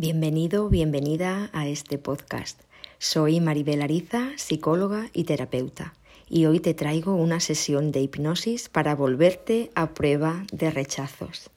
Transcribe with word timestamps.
Bienvenido, 0.00 0.70
bienvenida 0.70 1.50
a 1.52 1.68
este 1.68 1.98
podcast. 1.98 2.58
Soy 2.96 3.38
Maribel 3.38 3.82
Ariza, 3.82 4.30
psicóloga 4.36 5.10
y 5.12 5.24
terapeuta, 5.24 5.92
y 6.26 6.46
hoy 6.46 6.58
te 6.58 6.72
traigo 6.72 7.14
una 7.16 7.38
sesión 7.38 7.92
de 7.92 8.00
hipnosis 8.00 8.70
para 8.70 8.94
volverte 8.94 9.70
a 9.74 9.92
prueba 9.92 10.46
de 10.52 10.70
rechazos. 10.70 11.50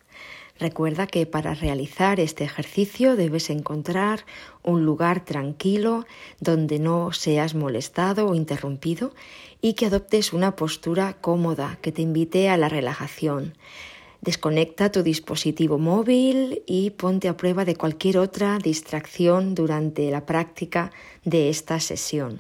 Recuerda 0.60 1.08
que 1.08 1.26
para 1.26 1.54
realizar 1.54 2.20
este 2.20 2.44
ejercicio 2.44 3.16
debes 3.16 3.50
encontrar 3.50 4.26
un 4.62 4.84
lugar 4.84 5.24
tranquilo 5.24 6.06
donde 6.42 6.80
no 6.80 7.14
seas 7.14 7.56
molestado 7.56 8.28
o 8.28 8.36
interrumpido 8.36 9.14
y 9.62 9.76
que 9.76 9.86
adoptes 9.86 10.34
una 10.34 10.58
postura 10.58 11.14
cómoda 11.14 11.78
que 11.82 11.94
te 11.94 12.02
invite 12.02 12.50
a 12.50 12.58
la 12.58 12.68
relajación 12.68 13.54
Desconecta 14.24 14.90
tu 14.90 15.04
dispositivo 15.04 15.80
móvil 15.80 16.64
y 16.66 16.92
ponte 16.92 17.28
a 17.28 17.36
prueba 17.36 17.66
de 17.66 17.76
cualquier 17.76 18.20
otra 18.20 18.58
distracción 18.58 19.54
durante 19.54 20.10
la 20.12 20.26
práctica 20.26 20.92
de 21.26 21.50
esta 21.50 21.82
sesión. 21.82 22.40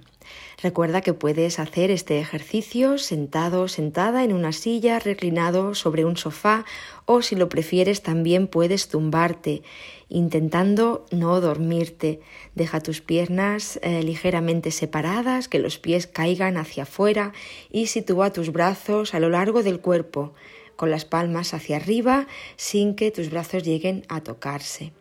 Recuerda 0.62 1.02
que 1.02 1.14
puedes 1.14 1.60
hacer 1.60 1.92
este 1.92 2.22
ejercicio 2.22 2.98
sentado, 2.98 3.68
sentada 3.68 4.24
en 4.24 4.32
una 4.32 4.54
silla, 4.54 4.98
reclinado 5.00 5.76
sobre 5.76 6.06
un 6.06 6.16
sofá 6.16 6.64
o 7.06 7.22
si 7.22 7.36
lo 7.36 7.50
prefieres 7.50 8.02
también 8.02 8.48
puedes 8.48 8.88
tumbarte 8.88 9.62
intentando 10.08 11.06
no 11.12 11.42
dormirte. 11.42 12.22
Deja 12.56 12.80
tus 12.80 13.02
piernas 13.02 13.78
eh, 13.82 14.04
ligeramente 14.04 14.72
separadas, 14.72 15.50
que 15.50 15.60
los 15.60 15.80
pies 15.80 16.08
caigan 16.08 16.56
hacia 16.56 16.84
afuera 16.84 17.34
y 17.70 17.88
sitúa 17.88 18.32
tus 18.32 18.54
brazos 18.54 19.14
a 19.14 19.20
lo 19.20 19.28
largo 19.28 19.64
del 19.64 19.82
cuerpo 19.82 20.34
con 20.76 20.92
las 20.92 21.06
palmas 21.06 21.54
hacia 21.54 21.78
arriba 21.78 22.28
sin 22.56 22.96
que 22.96 23.12
tus 23.12 23.30
brazos 23.30 23.64
lleguen 23.64 24.06
a 24.10 24.22
tocarse. 24.22 24.92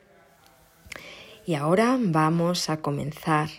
Y 1.45 1.55
ahora 1.55 1.99
vamos 2.01 2.71
a 2.71 2.81
comenzar. 2.81 3.51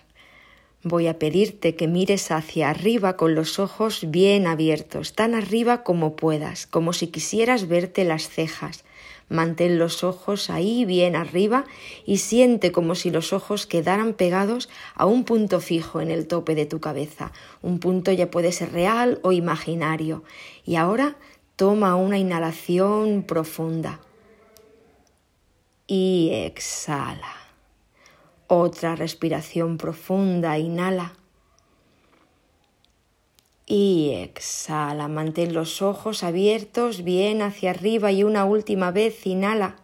Voy 0.86 1.08
a 1.08 1.18
pedirte 1.18 1.76
que 1.76 1.88
mires 1.88 2.30
hacia 2.32 2.70
arriba 2.70 3.16
con 3.16 3.36
los 3.36 3.58
ojos 3.58 4.06
bien 4.10 4.48
abiertos, 4.48 5.14
tan 5.14 5.34
arriba 5.34 5.84
como 5.84 6.16
puedas, 6.16 6.68
como 6.68 6.92
si 6.92 7.08
quisieras 7.08 7.70
verte 7.70 8.04
las 8.04 8.28
cejas. 8.28 8.84
Mantén 9.30 9.80
los 9.80 10.04
ojos 10.04 10.50
ahí 10.50 10.84
bien 10.86 11.16
arriba 11.16 11.64
y 12.06 12.18
siente 12.18 12.72
como 12.72 12.96
si 12.96 13.12
los 13.12 13.32
ojos 13.32 13.66
quedaran 13.66 14.14
pegados 14.14 14.70
a 14.94 15.06
un 15.06 15.24
punto 15.24 15.62
fijo 15.62 16.02
en 16.02 16.12
el 16.12 16.28
tope 16.28 16.54
de 16.54 16.66
tu 16.66 16.82
cabeza. 16.82 17.32
Un 17.62 17.80
punto 17.80 18.12
ya 18.12 18.30
puede 18.30 18.52
ser 18.52 18.74
real 18.74 19.20
o 19.24 19.32
imaginario. 19.32 20.24
Y 20.66 20.76
ahora 20.76 21.16
Toma 21.56 21.96
una 21.96 22.18
inhalación 22.18 23.24
profunda 23.24 24.00
y 25.86 26.32
exhala. 26.34 27.36
Otra 28.48 28.96
respiración 28.96 29.78
profunda, 29.78 30.58
inhala 30.58 31.14
y 33.68 34.12
exhala. 34.16 35.08
Mantén 35.08 35.54
los 35.54 35.82
ojos 35.82 36.24
abiertos 36.24 37.04
bien 37.04 37.42
hacia 37.42 37.70
arriba 37.70 38.12
y 38.12 38.24
una 38.24 38.46
última 38.46 38.92
vez 38.92 39.26
inhala 39.28 39.83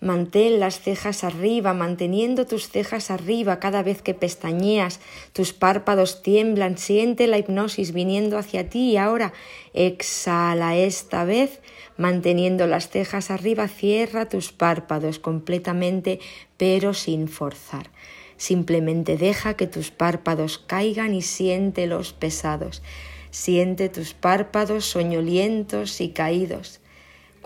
Mantén 0.00 0.60
las 0.60 0.80
cejas 0.80 1.24
arriba, 1.24 1.72
manteniendo 1.72 2.44
tus 2.44 2.68
cejas 2.68 3.10
arriba 3.10 3.58
cada 3.60 3.82
vez 3.82 4.02
que 4.02 4.12
pestañeas, 4.12 5.00
tus 5.32 5.54
párpados 5.54 6.20
tiemblan, 6.20 6.76
siente 6.76 7.26
la 7.26 7.38
hipnosis 7.38 7.92
viniendo 7.92 8.36
hacia 8.36 8.68
ti 8.68 8.90
y 8.90 8.96
ahora 8.98 9.32
exhala 9.72 10.76
esta 10.76 11.24
vez, 11.24 11.60
manteniendo 11.96 12.66
las 12.66 12.90
cejas 12.90 13.30
arriba, 13.30 13.68
cierra 13.68 14.28
tus 14.28 14.52
párpados 14.52 15.18
completamente 15.18 16.20
pero 16.58 16.92
sin 16.92 17.26
forzar. 17.26 17.90
Simplemente 18.36 19.16
deja 19.16 19.54
que 19.54 19.66
tus 19.66 19.90
párpados 19.90 20.58
caigan 20.58 21.14
y 21.14 21.22
siéntelos 21.22 22.12
pesados. 22.12 22.82
Siente 23.30 23.88
tus 23.88 24.12
párpados 24.12 24.84
soñolientos 24.84 26.02
y 26.02 26.10
caídos. 26.10 26.80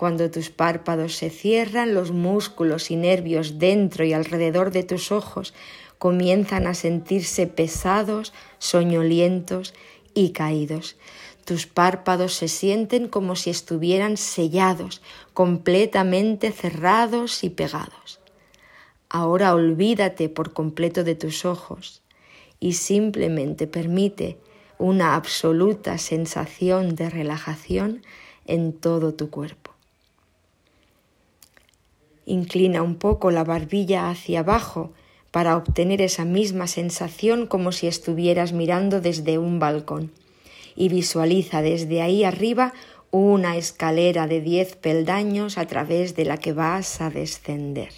Cuando 0.01 0.31
tus 0.31 0.49
párpados 0.49 1.15
se 1.15 1.29
cierran, 1.29 1.93
los 1.93 2.09
músculos 2.09 2.89
y 2.89 2.95
nervios 2.95 3.59
dentro 3.59 4.03
y 4.03 4.13
alrededor 4.13 4.71
de 4.71 4.81
tus 4.81 5.11
ojos 5.11 5.53
comienzan 5.99 6.65
a 6.65 6.73
sentirse 6.73 7.45
pesados, 7.45 8.33
soñolientos 8.57 9.75
y 10.15 10.31
caídos. 10.31 10.97
Tus 11.45 11.67
párpados 11.67 12.33
se 12.33 12.47
sienten 12.47 13.07
como 13.09 13.35
si 13.35 13.51
estuvieran 13.51 14.17
sellados, 14.17 15.03
completamente 15.35 16.51
cerrados 16.51 17.43
y 17.43 17.51
pegados. 17.51 18.21
Ahora 19.07 19.53
olvídate 19.53 20.29
por 20.29 20.53
completo 20.53 21.03
de 21.03 21.13
tus 21.13 21.45
ojos 21.45 22.01
y 22.59 22.73
simplemente 22.73 23.67
permite 23.67 24.39
una 24.79 25.13
absoluta 25.13 25.99
sensación 25.99 26.95
de 26.95 27.11
relajación 27.11 28.01
en 28.47 28.73
todo 28.73 29.13
tu 29.13 29.29
cuerpo. 29.29 29.71
Inclina 32.25 32.83
un 32.83 32.95
poco 32.95 33.31
la 33.31 33.43
barbilla 33.43 34.09
hacia 34.09 34.41
abajo 34.41 34.91
para 35.31 35.57
obtener 35.57 36.01
esa 36.01 36.25
misma 36.25 36.67
sensación 36.67 37.47
como 37.47 37.71
si 37.71 37.87
estuvieras 37.87 38.53
mirando 38.53 39.01
desde 39.01 39.37
un 39.37 39.59
balcón. 39.59 40.11
Y 40.75 40.89
visualiza 40.89 41.61
desde 41.61 42.01
ahí 42.01 42.23
arriba 42.23 42.73
una 43.09 43.57
escalera 43.57 44.27
de 44.27 44.39
diez 44.41 44.75
peldaños 44.75 45.57
a 45.57 45.65
través 45.65 46.15
de 46.15 46.25
la 46.25 46.37
que 46.37 46.53
vas 46.53 47.01
a 47.01 47.09
descender. 47.09 47.89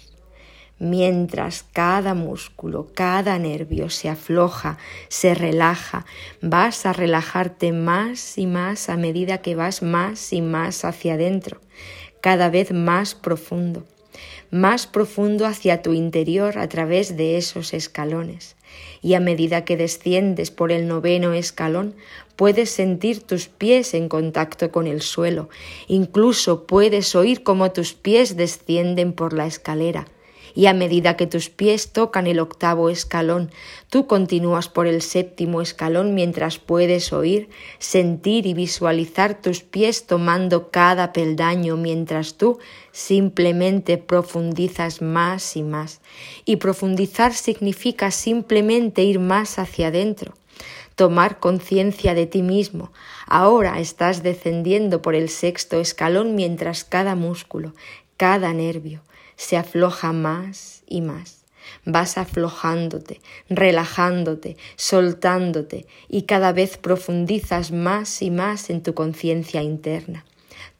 Mientras 0.80 1.62
cada 1.62 2.14
músculo, 2.14 2.88
cada 2.94 3.38
nervio 3.38 3.90
se 3.90 4.08
afloja, 4.08 4.76
se 5.08 5.34
relaja, 5.34 6.04
vas 6.40 6.84
a 6.84 6.92
relajarte 6.92 7.72
más 7.72 8.38
y 8.38 8.46
más 8.46 8.88
a 8.88 8.96
medida 8.96 9.38
que 9.38 9.54
vas 9.54 9.82
más 9.82 10.32
y 10.32 10.42
más 10.42 10.84
hacia 10.84 11.14
adentro, 11.14 11.60
cada 12.20 12.50
vez 12.50 12.72
más 12.72 13.14
profundo 13.14 13.84
más 14.50 14.86
profundo 14.86 15.46
hacia 15.46 15.82
tu 15.82 15.92
interior 15.92 16.58
a 16.58 16.68
través 16.68 17.16
de 17.16 17.36
esos 17.36 17.74
escalones. 17.74 18.56
Y 19.02 19.14
a 19.14 19.20
medida 19.20 19.64
que 19.64 19.76
desciendes 19.76 20.50
por 20.50 20.72
el 20.72 20.88
noveno 20.88 21.32
escalón, 21.32 21.94
puedes 22.36 22.70
sentir 22.70 23.22
tus 23.22 23.48
pies 23.48 23.94
en 23.94 24.08
contacto 24.08 24.70
con 24.70 24.86
el 24.86 25.02
suelo, 25.02 25.48
incluso 25.86 26.66
puedes 26.66 27.14
oír 27.14 27.42
cómo 27.42 27.70
tus 27.72 27.94
pies 27.94 28.36
descienden 28.36 29.12
por 29.12 29.32
la 29.32 29.46
escalera 29.46 30.06
y 30.54 30.66
a 30.66 30.72
medida 30.72 31.16
que 31.16 31.26
tus 31.26 31.50
pies 31.50 31.92
tocan 31.92 32.26
el 32.26 32.38
octavo 32.38 32.88
escalón, 32.88 33.50
tú 33.90 34.06
continúas 34.06 34.68
por 34.68 34.86
el 34.86 35.02
séptimo 35.02 35.60
escalón 35.60 36.14
mientras 36.14 36.58
puedes 36.58 37.12
oír, 37.12 37.48
sentir 37.78 38.46
y 38.46 38.54
visualizar 38.54 39.40
tus 39.40 39.60
pies 39.60 40.06
tomando 40.06 40.70
cada 40.70 41.12
peldaño 41.12 41.76
mientras 41.76 42.34
tú 42.34 42.58
simplemente 42.92 43.98
profundizas 43.98 45.02
más 45.02 45.56
y 45.56 45.62
más. 45.62 46.00
Y 46.44 46.56
profundizar 46.56 47.32
significa 47.32 48.10
simplemente 48.10 49.02
ir 49.02 49.18
más 49.18 49.58
hacia 49.58 49.88
adentro 49.88 50.34
tomar 50.94 51.40
conciencia 51.40 52.14
de 52.14 52.26
ti 52.26 52.42
mismo. 52.42 52.92
Ahora 53.26 53.80
estás 53.80 54.22
descendiendo 54.22 55.02
por 55.02 55.14
el 55.14 55.28
sexto 55.28 55.80
escalón 55.80 56.34
mientras 56.34 56.84
cada 56.84 57.14
músculo, 57.14 57.74
cada 58.16 58.52
nervio, 58.52 59.02
se 59.36 59.56
afloja 59.56 60.12
más 60.12 60.82
y 60.86 61.00
más. 61.00 61.44
Vas 61.84 62.18
aflojándote, 62.18 63.20
relajándote, 63.48 64.56
soltándote 64.76 65.86
y 66.08 66.22
cada 66.22 66.52
vez 66.52 66.76
profundizas 66.76 67.72
más 67.72 68.22
y 68.22 68.30
más 68.30 68.70
en 68.70 68.82
tu 68.82 68.94
conciencia 68.94 69.62
interna. 69.62 70.24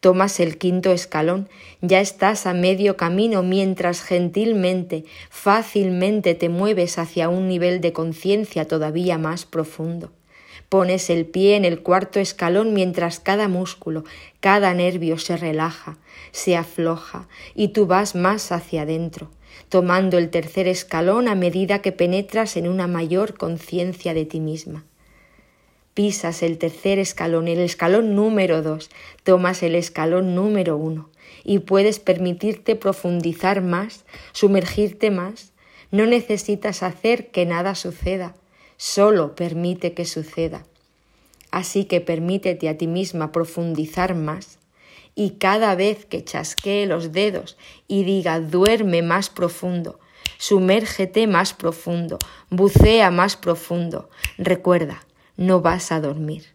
Tomas 0.00 0.38
el 0.40 0.58
quinto 0.58 0.92
escalón, 0.92 1.48
ya 1.80 2.00
estás 2.00 2.46
a 2.46 2.52
medio 2.52 2.96
camino 2.96 3.42
mientras 3.42 4.02
gentilmente, 4.02 5.04
fácilmente 5.30 6.34
te 6.34 6.50
mueves 6.50 6.98
hacia 6.98 7.30
un 7.30 7.48
nivel 7.48 7.80
de 7.80 7.94
conciencia 7.94 8.66
todavía 8.66 9.16
más 9.16 9.46
profundo. 9.46 10.12
Pones 10.68 11.10
el 11.10 11.26
pie 11.26 11.56
en 11.56 11.64
el 11.64 11.82
cuarto 11.82 12.20
escalón 12.20 12.72
mientras 12.72 13.20
cada 13.20 13.48
músculo, 13.48 14.04
cada 14.40 14.74
nervio 14.74 15.18
se 15.18 15.36
relaja, 15.36 15.98
se 16.32 16.56
afloja 16.56 17.28
y 17.54 17.68
tú 17.68 17.86
vas 17.86 18.14
más 18.14 18.50
hacia 18.50 18.82
adentro, 18.82 19.30
tomando 19.68 20.18
el 20.18 20.30
tercer 20.30 20.66
escalón 20.66 21.28
a 21.28 21.34
medida 21.34 21.80
que 21.80 21.92
penetras 21.92 22.56
en 22.56 22.68
una 22.68 22.86
mayor 22.86 23.34
conciencia 23.34 24.14
de 24.14 24.24
ti 24.24 24.40
misma. 24.40 24.84
Pisas 25.92 26.42
el 26.42 26.58
tercer 26.58 26.98
escalón, 26.98 27.46
el 27.46 27.60
escalón 27.60 28.16
número 28.16 28.62
dos, 28.62 28.90
tomas 29.22 29.62
el 29.62 29.76
escalón 29.76 30.34
número 30.34 30.76
uno 30.76 31.10
y 31.44 31.60
puedes 31.60 32.00
permitirte 32.00 32.74
profundizar 32.74 33.60
más, 33.60 34.04
sumergirte 34.32 35.12
más. 35.12 35.52
No 35.92 36.06
necesitas 36.06 36.82
hacer 36.82 37.30
que 37.30 37.46
nada 37.46 37.76
suceda 37.76 38.34
solo 38.76 39.34
permite 39.34 39.94
que 39.94 40.04
suceda. 40.04 40.64
Así 41.50 41.84
que 41.84 42.00
permítete 42.00 42.68
a 42.68 42.76
ti 42.76 42.86
misma 42.86 43.30
profundizar 43.30 44.14
más 44.14 44.58
y 45.14 45.30
cada 45.38 45.74
vez 45.74 46.04
que 46.04 46.24
chasquee 46.24 46.86
los 46.86 47.12
dedos 47.12 47.56
y 47.86 48.02
diga 48.04 48.40
duerme 48.40 49.02
más 49.02 49.30
profundo, 49.30 50.00
sumérgete 50.38 51.26
más 51.26 51.54
profundo, 51.54 52.18
bucea 52.50 53.10
más 53.10 53.36
profundo. 53.36 54.10
Recuerda, 54.38 55.06
no 55.36 55.60
vas 55.60 55.92
a 55.92 56.00
dormir. 56.00 56.54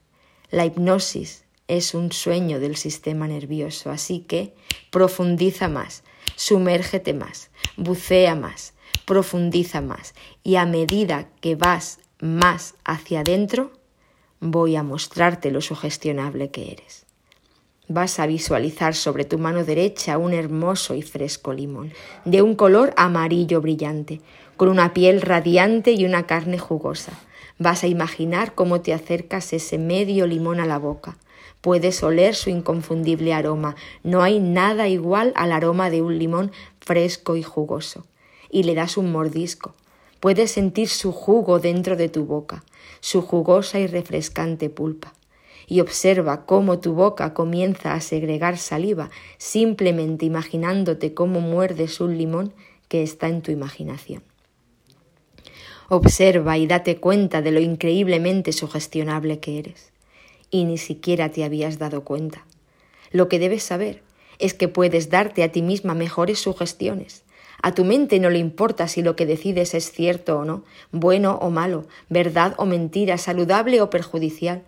La 0.52 0.66
hipnosis 0.66 1.46
es 1.68 1.94
un 1.94 2.12
sueño 2.12 2.60
del 2.60 2.76
sistema 2.76 3.28
nervioso, 3.28 3.92
así 3.92 4.20
que 4.20 4.54
profundiza 4.90 5.70
más, 5.70 6.04
sumérgete 6.36 7.14
más, 7.14 7.52
bucea 7.78 8.36
más, 8.36 8.74
profundiza 9.06 9.80
más 9.80 10.16
y 10.44 10.56
a 10.56 10.66
medida 10.66 11.30
que 11.42 11.56
vas 11.56 12.00
más 12.20 12.76
hacia 12.84 13.22
adentro, 13.22 13.72
voy 14.40 14.76
a 14.76 14.84
mostrarte 14.84 15.52
lo 15.52 15.62
sugestionable 15.62 16.52
que 16.52 16.72
eres. 16.72 17.06
Vas 17.88 18.20
a 18.20 18.28
visualizar 18.28 18.94
sobre 18.94 19.26
tu 19.26 19.40
mano 19.40 19.64
derecha 19.64 20.18
un 20.18 20.34
hermoso 20.34 20.94
y 20.96 21.02
fresco 21.02 21.54
limón, 21.54 21.92
de 22.26 22.42
un 22.42 22.56
color 22.56 22.94
amarillo 22.98 23.62
brillante, 23.62 24.22
con 24.58 24.70
una 24.70 24.94
piel 24.94 25.22
radiante 25.22 25.94
y 25.94 26.06
una 26.06 26.28
carne 26.28 26.60
jugosa. 26.60 27.14
Vas 27.58 27.84
a 27.84 27.88
imaginar 27.88 28.54
cómo 28.54 28.82
te 28.82 28.94
acercas 28.94 29.54
ese 29.54 29.78
medio 29.78 30.28
limón 30.28 30.60
a 30.60 30.66
la 30.66 30.78
boca. 30.78 31.18
Puedes 31.62 32.04
oler 32.04 32.36
su 32.36 32.50
inconfundible 32.50 33.34
aroma. 33.34 33.76
No 34.04 34.22
hay 34.22 34.40
nada 34.40 34.88
igual 34.88 35.34
al 35.36 35.52
aroma 35.52 35.90
de 35.90 36.02
un 36.02 36.18
limón 36.18 36.52
fresco 36.80 37.36
y 37.36 37.44
jugoso. 37.44 38.06
Y 38.50 38.64
le 38.64 38.76
das 38.76 38.98
un 38.98 39.12
mordisco. 39.12 39.74
Puedes 40.20 40.52
sentir 40.52 40.90
su 40.90 41.12
jugo 41.12 41.60
dentro 41.60 41.96
de 41.96 42.10
tu 42.10 42.26
boca, 42.26 42.64
su 43.00 43.22
jugosa 43.22 43.80
y 43.80 43.88
refrescante 43.88 44.70
pulpa. 44.70 45.14
Y 45.68 45.82
observa 45.82 46.46
cómo 46.46 46.80
tu 46.80 46.94
boca 46.94 47.34
comienza 47.34 47.94
a 47.94 48.02
segregar 48.02 48.58
saliva, 48.58 49.12
simplemente 49.38 50.26
imaginándote 50.26 51.14
cómo 51.14 51.42
muerdes 51.42 52.02
un 52.02 52.18
limón 52.18 52.54
que 52.88 53.04
está 53.04 53.30
en 53.30 53.42
tu 53.42 53.52
imaginación. 53.52 54.24
Observa 55.88 56.58
y 56.58 56.68
date 56.68 56.98
cuenta 56.98 57.42
de 57.42 57.52
lo 57.52 57.60
increíblemente 57.60 58.52
sugestionable 58.52 59.40
que 59.40 59.60
eres. 59.60 59.92
Y 60.52 60.66
ni 60.66 60.78
siquiera 60.78 61.30
te 61.30 61.44
habías 61.44 61.80
dado 61.80 62.04
cuenta. 62.04 62.46
Lo 63.12 63.30
que 63.30 63.40
debes 63.40 63.64
saber 63.64 64.02
es 64.38 64.54
que 64.54 64.68
puedes 64.68 65.10
darte 65.10 65.44
a 65.44 65.52
ti 65.52 65.62
misma 65.62 65.94
mejores 65.94 66.40
sugestiones. 66.40 67.24
A 67.62 67.74
tu 67.74 67.84
mente 67.84 68.20
no 68.20 68.30
le 68.30 68.40
importa 68.40 68.88
si 68.88 69.02
lo 69.02 69.16
que 69.16 69.26
decides 69.26 69.74
es 69.74 69.92
cierto 69.92 70.40
o 70.40 70.46
no, 70.46 70.64
bueno 70.92 71.38
o 71.42 71.50
malo, 71.50 71.86
verdad 72.10 72.54
o 72.58 72.66
mentira, 72.66 73.18
saludable 73.18 73.82
o 73.82 73.90
perjudicial. 73.90 74.64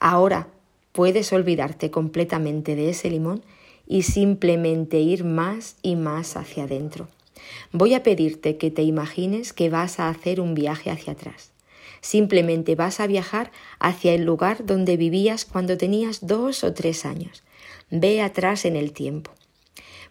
Ahora 0.00 0.48
puedes 0.92 1.32
olvidarte 1.32 1.90
completamente 1.90 2.76
de 2.76 2.90
ese 2.90 3.10
limón 3.10 3.42
y 3.86 4.02
simplemente 4.02 4.98
ir 4.98 5.24
más 5.24 5.76
y 5.82 5.96
más 5.96 6.36
hacia 6.36 6.64
adentro. 6.64 7.08
Voy 7.72 7.94
a 7.94 8.02
pedirte 8.02 8.56
que 8.56 8.70
te 8.70 8.82
imagines 8.82 9.52
que 9.52 9.70
vas 9.70 10.00
a 10.00 10.08
hacer 10.08 10.40
un 10.40 10.54
viaje 10.54 10.90
hacia 10.90 11.12
atrás. 11.12 11.52
Simplemente 12.00 12.74
vas 12.74 13.00
a 13.00 13.06
viajar 13.06 13.50
hacia 13.78 14.12
el 14.12 14.24
lugar 14.24 14.66
donde 14.66 14.96
vivías 14.96 15.44
cuando 15.44 15.76
tenías 15.76 16.26
dos 16.26 16.64
o 16.64 16.72
tres 16.72 17.04
años. 17.04 17.42
Ve 17.90 18.20
atrás 18.20 18.64
en 18.64 18.76
el 18.76 18.92
tiempo. 18.92 19.35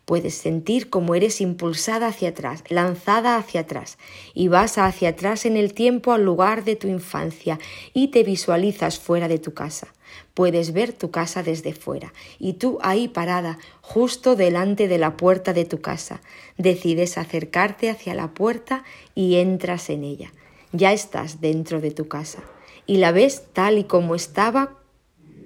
Puedes 0.05 0.35
sentir 0.35 0.91
cómo 0.91 1.15
eres 1.15 1.41
impulsada 1.41 2.07
hacia 2.07 2.29
atrás, 2.29 2.63
lanzada 2.69 3.37
hacia 3.37 3.61
atrás, 3.61 3.97
y 4.35 4.47
vas 4.47 4.77
hacia 4.77 5.09
atrás 5.09 5.45
en 5.45 5.57
el 5.57 5.73
tiempo 5.73 6.13
al 6.13 6.23
lugar 6.23 6.63
de 6.63 6.75
tu 6.75 6.87
infancia 6.87 7.59
y 7.93 8.09
te 8.09 8.23
visualizas 8.23 8.99
fuera 8.99 9.27
de 9.27 9.39
tu 9.39 9.55
casa. 9.55 9.87
Puedes 10.35 10.73
ver 10.73 10.93
tu 10.93 11.11
casa 11.11 11.43
desde 11.43 11.73
fuera 11.73 12.13
y 12.37 12.53
tú 12.53 12.77
ahí 12.81 13.07
parada, 13.07 13.57
justo 13.81 14.35
delante 14.35 14.87
de 14.87 14.97
la 14.97 15.17
puerta 15.17 15.53
de 15.53 15.65
tu 15.65 15.81
casa. 15.81 16.21
Decides 16.57 17.17
acercarte 17.17 17.89
hacia 17.89 18.13
la 18.13 18.33
puerta 18.33 18.83
y 19.15 19.35
entras 19.35 19.89
en 19.89 20.03
ella. 20.03 20.31
Ya 20.71 20.93
estás 20.93 21.41
dentro 21.41 21.81
de 21.81 21.91
tu 21.91 22.07
casa 22.07 22.43
y 22.85 22.97
la 22.97 23.11
ves 23.11 23.43
tal 23.53 23.77
y 23.77 23.85
como 23.85 24.13
estaba 24.13 24.77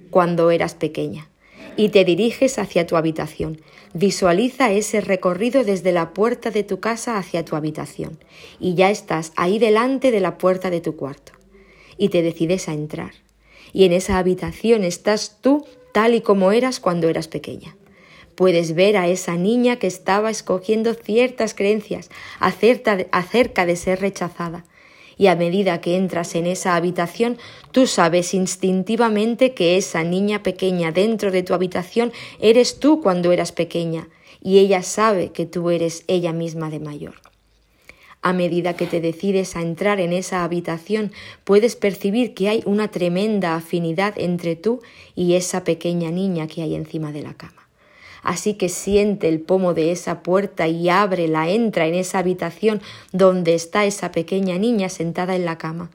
cuando 0.10 0.52
eras 0.52 0.74
pequeña. 0.74 1.30
Y 1.78 1.90
te 1.90 2.04
diriges 2.04 2.60
hacia 2.60 2.86
tu 2.86 2.98
habitación. 2.98 3.62
Visualiza 3.94 4.72
ese 4.72 5.02
recorrido 5.02 5.64
desde 5.64 5.92
la 5.92 6.14
puerta 6.14 6.52
de 6.52 6.64
tu 6.64 6.80
casa 6.80 7.18
hacia 7.18 7.44
tu 7.44 7.56
habitación. 7.56 8.20
Y 8.60 8.76
ya 8.76 8.90
estás 8.90 9.32
ahí 9.36 9.60
delante 9.60 10.12
de 10.12 10.20
la 10.20 10.38
puerta 10.38 10.70
de 10.70 10.82
tu 10.82 10.96
cuarto. 10.96 11.34
Y 11.98 12.10
te 12.10 12.22
decides 12.22 12.70
a 12.70 12.74
entrar 12.74 13.12
y 13.74 13.86
en 13.86 13.94
esa 13.94 14.18
habitación 14.18 14.84
estás 14.84 15.38
tú 15.42 15.66
tal 15.94 16.14
y 16.14 16.22
como 16.22 16.52
eras 16.52 16.80
cuando 16.80 17.10
eras 17.10 17.28
pequeña. 17.28 17.76
Puedes 18.36 18.74
ver 18.74 18.96
a 18.96 19.08
esa 19.08 19.36
niña 19.36 19.78
que 19.78 19.88
estaba 19.88 20.30
escogiendo 20.30 20.94
ciertas 20.94 21.54
creencias 21.54 22.10
acerca 22.40 22.96
de, 23.66 23.76
ser 23.76 24.00
rechazada. 24.00 24.66
Y 25.20 25.28
a 25.28 25.36
medida 25.36 25.82
que 25.82 25.98
entras 25.98 26.34
en 26.34 26.48
esa 26.48 26.78
habitación, 26.78 27.38
tú 27.74 27.88
sabes 27.88 28.34
instintivamente 28.34 29.54
que 29.54 29.76
esa 29.76 30.02
niña 30.06 30.44
pequeña 30.44 30.94
dentro 30.94 31.30
de 31.30 31.44
tu 31.44 31.54
habitación 31.54 32.14
eres 32.40 32.80
tú 32.80 33.02
cuando 33.02 33.34
eras 33.34 33.52
pequeña, 33.52 34.08
y 34.42 34.60
ella 34.60 34.82
sabe 34.82 35.34
que 35.34 35.46
tú 35.46 35.72
eres 35.72 36.06
ella 36.08 36.32
misma 36.32 36.70
de 36.70 36.80
mayor. 36.80 37.16
A 38.22 38.32
medida 38.32 38.78
que 38.78 38.88
te 38.88 39.02
decides 39.02 39.58
a 39.58 39.62
entrar 39.62 40.00
en 40.00 40.14
esa 40.14 40.46
habitación, 40.46 41.12
puedes 41.44 41.76
percibir 41.76 42.34
que 42.34 42.48
hay 42.48 42.64
una 42.66 42.90
tremenda 42.90 43.56
afinidad 43.56 44.14
entre 44.18 44.56
tú 44.56 44.82
y 45.16 45.34
esa 45.34 45.66
pequeña 45.66 46.12
niña 46.12 46.48
que 46.48 46.62
hay 46.62 46.76
encima 46.76 47.12
de 47.12 47.24
la 47.24 47.34
cama. 47.34 47.69
Así 48.24 48.56
que 48.56 48.70
siente 48.70 49.30
el 49.30 49.40
pomo 49.40 49.74
de 49.74 49.92
esa 49.92 50.24
puerta 50.24 50.68
y 50.68 50.90
ábrela, 50.90 51.50
entra 51.50 51.88
en 51.88 51.96
esa 51.96 52.20
habitación 52.20 52.82
donde 53.12 53.56
está 53.56 53.86
esa 53.86 54.12
pequeña 54.12 54.58
niña 54.58 54.90
sentada 54.90 55.36
en 55.36 55.46
la 55.46 55.58
cama. 55.58 55.90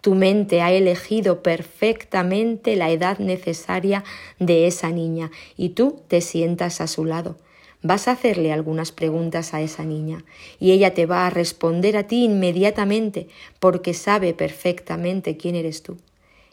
Tu 0.00 0.14
mente 0.14 0.62
ha 0.62 0.72
elegido 0.72 1.42
perfectamente 1.42 2.76
la 2.76 2.90
edad 2.90 3.18
necesaria 3.18 4.04
de 4.38 4.66
esa 4.66 4.90
niña 4.90 5.30
y 5.56 5.70
tú 5.70 6.00
te 6.08 6.20
sientas 6.20 6.80
a 6.80 6.86
su 6.86 7.04
lado. 7.04 7.36
Vas 7.82 8.08
a 8.08 8.12
hacerle 8.12 8.52
algunas 8.52 8.90
preguntas 8.90 9.52
a 9.52 9.60
esa 9.60 9.84
niña 9.84 10.24
y 10.58 10.72
ella 10.72 10.94
te 10.94 11.06
va 11.06 11.26
a 11.26 11.30
responder 11.30 11.96
a 11.96 12.06
ti 12.06 12.24
inmediatamente 12.24 13.28
porque 13.60 13.94
sabe 13.94 14.32
perfectamente 14.32 15.36
quién 15.36 15.54
eres 15.54 15.82
tú. 15.82 15.96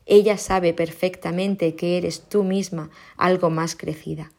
Ella 0.06 0.38
sabe 0.38 0.74
perfectamente 0.74 1.76
que 1.76 1.98
eres 1.98 2.22
tú 2.22 2.44
misma 2.44 2.90
algo 3.18 3.50
más 3.50 3.76
crecida, 3.76 4.32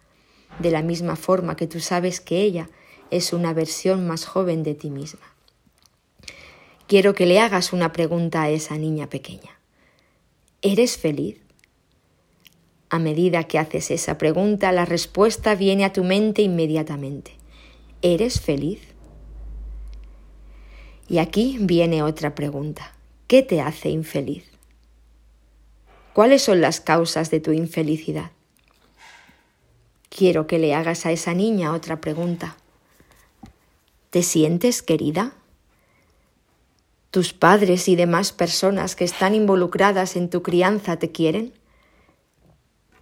de 0.58 0.70
la 0.70 0.82
misma 0.82 1.16
forma 1.16 1.56
que 1.56 1.66
tú 1.66 1.80
sabes 1.80 2.20
que 2.20 2.42
ella 2.42 2.68
es 3.10 3.32
una 3.32 3.52
versión 3.52 4.06
más 4.06 4.24
joven 4.24 4.62
de 4.62 4.74
ti 4.74 4.90
misma. 4.90 5.34
Quiero 6.86 7.14
que 7.14 7.26
le 7.26 7.40
hagas 7.40 7.72
una 7.72 7.92
pregunta 7.92 8.42
a 8.42 8.50
esa 8.50 8.76
niña 8.76 9.08
pequeña. 9.08 9.58
¿Eres 10.62 10.96
feliz? 10.96 11.40
A 12.90 12.98
medida 12.98 13.44
que 13.44 13.58
haces 13.58 13.90
esa 13.90 14.18
pregunta, 14.18 14.70
la 14.70 14.84
respuesta 14.84 15.54
viene 15.54 15.84
a 15.84 15.92
tu 15.92 16.04
mente 16.04 16.42
inmediatamente. 16.42 17.32
¿Eres 18.02 18.40
feliz? 18.40 18.80
Y 21.08 21.18
aquí 21.18 21.56
viene 21.60 22.02
otra 22.02 22.34
pregunta. 22.34 22.94
¿Qué 23.26 23.42
te 23.42 23.60
hace 23.60 23.88
infeliz? 23.88 24.44
¿Cuáles 26.12 26.42
son 26.42 26.60
las 26.60 26.80
causas 26.80 27.30
de 27.30 27.40
tu 27.40 27.52
infelicidad? 27.52 28.30
Quiero 30.16 30.46
que 30.46 30.60
le 30.60 30.76
hagas 30.76 31.06
a 31.06 31.10
esa 31.10 31.34
niña 31.34 31.72
otra 31.72 32.00
pregunta. 32.00 32.56
¿Te 34.10 34.22
sientes 34.22 34.80
querida? 34.80 35.32
¿Tus 37.10 37.32
padres 37.32 37.88
y 37.88 37.96
demás 37.96 38.30
personas 38.30 38.94
que 38.94 39.02
están 39.02 39.34
involucradas 39.34 40.14
en 40.14 40.30
tu 40.30 40.40
crianza 40.40 41.00
te 41.00 41.10
quieren? 41.10 41.52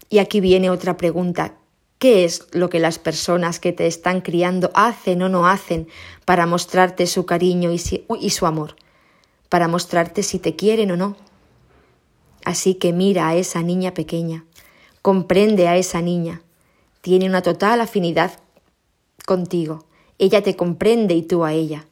Y 0.08 0.20
aquí 0.20 0.40
viene 0.40 0.70
otra 0.70 0.96
pregunta. 0.96 1.56
¿Qué 1.98 2.24
es 2.24 2.46
lo 2.52 2.70
que 2.70 2.80
las 2.80 2.98
personas 2.98 3.60
que 3.60 3.74
te 3.74 3.86
están 3.86 4.22
criando 4.22 4.70
hacen 4.72 5.20
o 5.20 5.28
no 5.28 5.46
hacen 5.46 5.88
para 6.24 6.46
mostrarte 6.46 7.06
su 7.06 7.26
cariño 7.26 7.72
y, 7.72 8.30
su 8.30 8.46
amor? 8.46 8.76
Para 9.50 9.68
mostrarte 9.68 10.22
si 10.22 10.38
te 10.38 10.56
quieren 10.56 10.90
o 10.92 10.96
no. 10.96 11.16
Así 12.46 12.76
que 12.76 12.94
mira 12.94 13.28
a 13.28 13.34
esa 13.34 13.62
niña 13.62 13.92
pequeña, 13.92 14.46
comprende 15.02 15.68
a 15.68 15.76
esa 15.76 16.00
niña, 16.00 16.40
tiene 17.02 17.26
una 17.26 17.42
total 17.42 17.80
afinidad 17.80 18.38
contigo, 19.26 19.84
ella 20.18 20.42
te 20.42 20.56
comprende 20.56 21.14
y 21.14 21.22
tú 21.22 21.44
a 21.44 21.52
ella. 21.52 21.86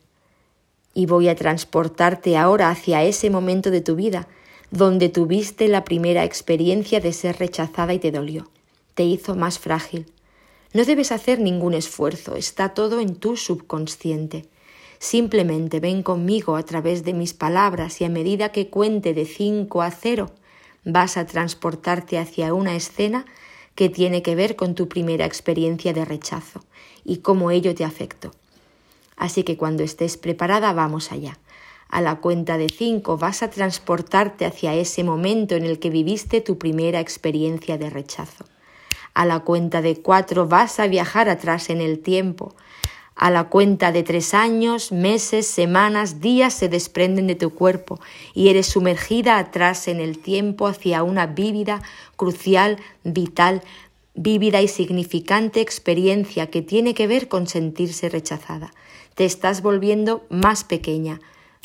Y 0.95 1.07
voy 1.07 1.29
a 1.29 1.35
transportarte 1.35 2.37
ahora 2.37 2.71
hacia 2.71 3.03
ese 3.03 3.29
momento 3.29 3.71
de 3.71 3.81
tu 3.81 3.97
vida 3.97 4.29
donde 4.71 5.09
tuviste 5.09 5.67
la 5.67 5.85
primera 5.85 6.25
experiencia 6.25 7.01
de 7.01 7.13
ser 7.13 7.39
rechazada 7.39 7.93
y 7.93 7.99
te 7.99 8.13
dolió, 8.13 8.49
te 8.95 9.03
hizo 9.03 9.35
más 9.35 9.59
frágil. 9.59 10.07
No 10.73 10.85
debes 10.85 11.11
hacer 11.11 11.41
ningún 11.41 11.75
esfuerzo, 11.75 12.37
está 12.37 12.69
todo 12.75 13.01
en 13.01 13.17
tu 13.17 13.37
subconsciente. 13.37 14.47
Simplemente 15.01 15.81
ven 15.81 16.05
conmigo 16.05 16.55
a 16.55 16.63
través 16.63 17.03
de 17.03 17.15
mis 17.15 17.35
palabras 17.35 18.01
y 18.01 18.05
a 18.05 18.09
medida 18.09 18.53
que 18.53 18.69
cuente 18.69 19.13
de 19.13 19.25
cinco 19.25 19.83
a 19.83 19.91
cero, 19.91 20.31
vas 20.85 21.17
a 21.17 21.27
transportarte 21.27 22.19
hacia 22.19 22.55
una 22.55 22.77
escena 22.77 23.27
que 23.75 23.89
tiene 23.89 24.23
que 24.23 24.35
ver 24.35 24.57
con 24.57 24.75
tu 24.75 24.89
primera 24.89 25.25
experiencia 25.25 25.93
de 25.93 26.05
rechazo 26.05 26.65
y 27.05 27.19
cómo 27.19 27.51
ello 27.51 27.75
te 27.75 27.85
afectó. 27.85 28.33
Así 29.17 29.43
que 29.43 29.57
cuando 29.57 29.83
estés 29.83 30.17
preparada, 30.17 30.73
vamos 30.73 31.13
allá. 31.13 31.39
A 31.89 32.01
la 32.01 32.17
cuenta 32.17 32.57
de 32.57 32.69
cinco 32.69 33.19
vas 33.19 33.43
a 33.43 33.51
transportarte 33.51 34.47
hacia 34.47 34.75
ese 34.75 35.03
momento 35.03 35.57
en 35.57 35.65
el 35.65 35.79
que 35.79 35.91
viviste 35.91 36.41
tu 36.41 36.57
primera 36.57 37.01
experiencia 37.01 37.79
de 37.79 37.91
rechazo. 37.91 38.45
A 39.13 39.27
la 39.27 39.41
cuenta 39.41 39.83
de 39.83 39.97
cuatro 40.01 40.47
vas 40.47 40.79
a 40.79 40.87
viajar 40.87 41.29
atrás 41.29 41.69
en 41.69 41.81
el 41.81 41.99
tiempo. 41.99 42.55
A 43.21 43.31
la 43.31 43.51
cuenta 43.51 43.93
de 43.93 44.03
tres 44.03 44.33
años, 44.33 44.93
meses, 44.93 45.47
semanas, 45.47 46.23
días 46.23 46.55
se 46.55 46.71
desprenden 46.71 47.27
de 47.27 47.35
tu 47.35 47.51
cuerpo 47.51 48.01
y 48.33 48.49
eres 48.49 48.69
sumergida 48.69 49.37
atrás 49.37 49.89
en 49.89 50.01
el 50.01 50.17
tiempo 50.17 50.67
hacia 50.67 51.03
una 51.03 51.27
vívida, 51.27 51.83
crucial, 52.17 52.79
vital, 53.05 53.61
vívida 54.15 54.63
y 54.63 54.69
significante 54.69 55.61
experiencia 55.61 56.47
que 56.47 56.63
tiene 56.63 56.95
que 56.95 57.07
ver 57.07 57.29
con 57.29 57.47
sentirse 57.47 58.09
rechazada. 58.09 58.73
Te 59.15 59.27
estás 59.27 59.61
volviendo 59.61 60.25
más 60.31 60.65
pequeña, 60.65 61.21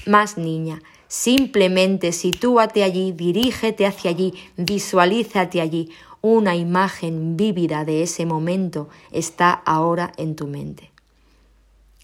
más 0.06 0.38
niña. 0.38 0.82
Simplemente 1.08 2.12
sitúate 2.12 2.84
allí, 2.84 3.14
dirígete 3.14 3.86
hacia 3.86 4.12
allí, 4.12 4.34
visualízate 4.58 5.62
allí. 5.62 5.90
Una 6.20 6.58
imagen 6.58 7.38
vívida 7.38 7.86
de 7.86 8.04
ese 8.04 8.26
momento 8.26 8.90
está 9.14 9.52
ahora 9.54 10.12
en 10.18 10.36
tu 10.36 10.48
mente. 10.48 10.95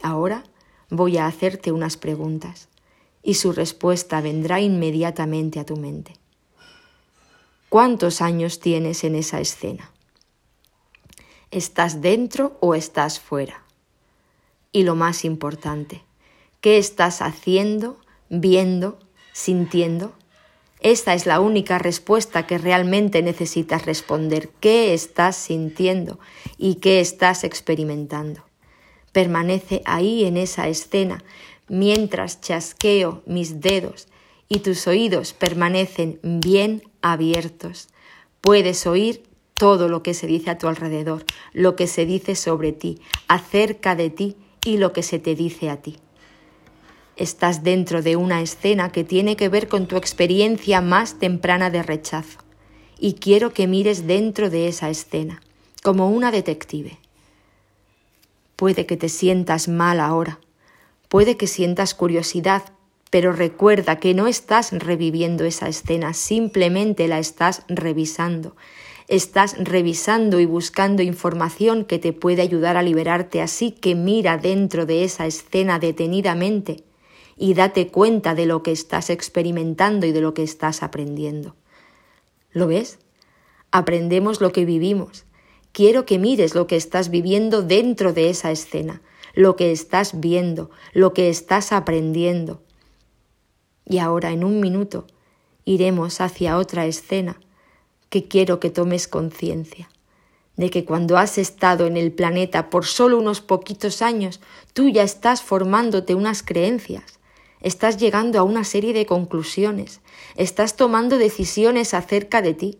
Ahora 0.01 0.43
voy 0.89 1.17
a 1.17 1.27
hacerte 1.27 1.72
unas 1.72 1.98
preguntas 1.98 2.70
y 3.24 3.36
su 3.36 3.53
respuesta 3.53 4.20
vendrá 4.22 4.60
inmediatamente 4.60 5.60
a 5.60 5.65
tu 5.65 5.77
mente. 5.77 6.13
¿Cuántos 7.70 8.22
años 8.22 8.60
tienes 8.60 9.03
en 9.03 9.15
esa 9.15 9.39
escena? 9.39 9.91
¿Estás 11.51 12.01
dentro 12.01 12.58
o 12.60 12.75
estás 12.75 13.20
fuera? 13.20 13.63
Y 14.72 14.84
lo 14.84 14.96
más 14.96 15.24
importante, 15.24 16.03
¿qué 16.62 16.77
estás 16.77 17.22
haciendo, 17.22 17.98
viendo, 18.29 19.00
sintiendo? 19.34 20.13
Esta 20.79 21.13
es 21.13 21.25
la 21.25 21.39
única 21.39 21.77
respuesta 21.77 22.48
que 22.48 22.58
realmente 22.58 23.22
necesitas 23.22 23.86
responder. 23.86 24.50
¿Qué 24.60 24.93
estás 24.93 25.36
sintiendo 25.36 26.20
y 26.58 26.75
qué 26.75 27.00
estás 27.00 27.43
experimentando? 27.43 28.50
Permanece 29.12 29.82
ahí 29.86 30.25
en 30.25 30.38
esa 30.38 30.68
escena 30.68 31.24
mientras 31.68 32.41
chasqueo 32.41 33.24
mis 33.25 33.62
dedos 33.62 34.08
y 34.50 34.60
tus 34.60 34.88
oídos 34.88 35.34
permanecen 35.34 36.20
bien 36.22 36.84
abiertos. 37.01 37.88
Puedes 38.41 38.86
oír 38.86 39.24
todo 39.53 39.88
lo 39.88 40.03
que 40.03 40.13
se 40.13 40.27
dice 40.27 40.50
a 40.50 40.58
tu 40.58 40.68
alrededor, 40.68 41.24
lo 41.53 41.75
que 41.75 41.88
se 41.88 42.06
dice 42.06 42.36
sobre 42.36 42.72
ti, 42.72 43.00
acerca 43.27 43.96
de 43.96 44.10
ti 44.10 44.36
y 44.65 44.77
lo 44.77 44.91
que 44.91 45.03
se 45.03 45.20
te 45.20 45.36
dice 45.36 45.70
a 45.70 45.77
ti. 45.77 45.98
Estás 47.15 47.63
dentro 47.63 48.01
de 48.01 48.15
una 48.15 48.41
escena 48.41 48.91
que 48.91 49.03
tiene 49.03 49.36
que 49.36 49.48
ver 49.48 49.68
con 49.68 49.88
tu 49.88 49.96
experiencia 49.96 50.82
más 50.82 51.20
temprana 51.20 51.70
de 51.70 51.84
rechazo 51.84 52.39
y 53.00 53.13
quiero 53.13 53.53
que 53.53 53.68
mires 53.68 54.08
dentro 54.08 54.50
de 54.50 54.68
esa 54.68 54.89
escena, 54.89 55.41
como 55.84 56.10
una 56.10 56.32
detective. 56.32 56.98
Puede 58.62 58.86
que 58.86 58.96
te 58.96 59.10
sientas 59.10 59.68
mal 59.68 60.00
ahora, 60.00 60.39
puede 61.10 61.36
que 61.36 61.48
sientas 61.48 61.96
curiosidad, 61.96 62.62
pero 63.10 63.32
recuerda 63.32 63.96
que 63.96 64.13
no 64.13 64.27
estás 64.27 64.72
reviviendo 64.72 65.46
esa 65.46 65.68
escena, 65.68 66.13
simplemente 66.13 67.08
la 67.08 67.18
estás 67.18 67.63
revisando. 67.68 68.56
Estás 69.08 69.56
revisando 69.58 70.39
y 70.39 70.46
buscando 70.46 71.01
información 71.01 71.86
que 71.86 71.98
te 71.98 72.13
puede 72.13 72.44
ayudar 72.44 72.77
a 72.77 72.84
liberarte, 72.84 73.41
así 73.41 73.72
que 73.72 73.96
mira 73.96 74.38
dentro 74.38 74.86
de 74.86 75.06
esa 75.06 75.25
escena 75.25 75.80
detenidamente 75.80 76.84
y 77.36 77.56
date 77.56 77.88
cuenta 77.88 78.36
de 78.36 78.46
lo 78.46 78.62
que 78.62 78.74
estás 78.74 79.10
experimentando 79.10 80.06
y 80.06 80.12
de 80.12 80.22
lo 80.22 80.36
que 80.36 80.44
estás 80.44 80.84
aprendiendo. 80.84 81.56
¿Lo 82.51 82.68
ves? 82.68 83.00
Aprendemos 83.72 84.39
lo 84.39 84.51
que 84.51 84.65
vivimos 84.65 85.25
Quiero 85.71 86.05
que 86.05 86.19
mires 86.19 86.55
lo 86.55 86.67
que 86.67 86.75
estás 86.75 87.09
viviendo 87.09 87.61
dentro 87.61 88.13
de 88.13 88.29
esa 88.29 88.51
escena, 88.51 89.01
lo 89.33 89.55
que 89.55 89.71
estás 89.71 90.19
viendo, 90.19 90.69
lo 90.93 91.13
que 91.13 91.29
estás 91.29 91.71
aprendiendo. 91.71 92.61
Y 93.85 93.99
ahora, 93.99 94.31
en 94.31 94.43
un 94.43 94.59
minuto, 94.59 95.07
iremos 95.65 96.21
hacia 96.21 96.57
otra 96.57 96.85
escena 96.85 97.39
que 98.09 98.27
quiero 98.27 98.59
que 98.59 98.69
tomes 98.69 99.07
conciencia 99.07 99.89
de 100.57 100.69
que 100.69 100.85
cuando 100.85 101.17
has 101.17 101.37
estado 101.37 101.87
en 101.87 101.97
el 101.97 102.11
planeta 102.11 102.69
por 102.69 102.85
solo 102.85 103.17
unos 103.17 103.41
poquitos 103.41 104.01
años, 104.01 104.41
tú 104.73 104.89
ya 104.89 105.03
estás 105.03 105.41
formándote 105.41 106.13
unas 106.13 106.43
creencias, 106.43 107.19
estás 107.61 107.97
llegando 107.97 108.37
a 108.37 108.43
una 108.43 108.63
serie 108.63 108.93
de 108.93 109.05
conclusiones, 109.05 110.01
estás 110.35 110.75
tomando 110.75 111.17
decisiones 111.17 111.93
acerca 111.93 112.41
de 112.41 112.53
ti. 112.53 112.79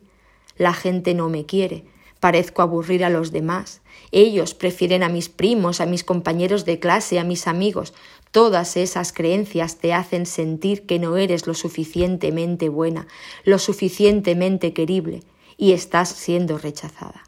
La 0.56 0.74
gente 0.74 1.14
no 1.14 1.28
me 1.28 1.46
quiere, 1.46 1.84
Parezco 2.22 2.62
aburrir 2.62 3.04
a 3.04 3.10
los 3.10 3.32
demás. 3.32 3.80
Ellos 4.12 4.54
prefieren 4.54 5.02
a 5.02 5.08
mis 5.08 5.28
primos, 5.28 5.80
a 5.80 5.86
mis 5.86 6.04
compañeros 6.04 6.64
de 6.64 6.78
clase, 6.78 7.18
a 7.18 7.24
mis 7.24 7.48
amigos. 7.48 7.94
Todas 8.30 8.76
esas 8.76 9.12
creencias 9.12 9.78
te 9.78 9.92
hacen 9.92 10.26
sentir 10.26 10.86
que 10.86 11.00
no 11.00 11.16
eres 11.16 11.48
lo 11.48 11.54
suficientemente 11.54 12.68
buena, 12.68 13.08
lo 13.42 13.58
suficientemente 13.58 14.72
querible, 14.72 15.24
y 15.56 15.72
estás 15.72 16.10
siendo 16.10 16.58
rechazada. 16.58 17.24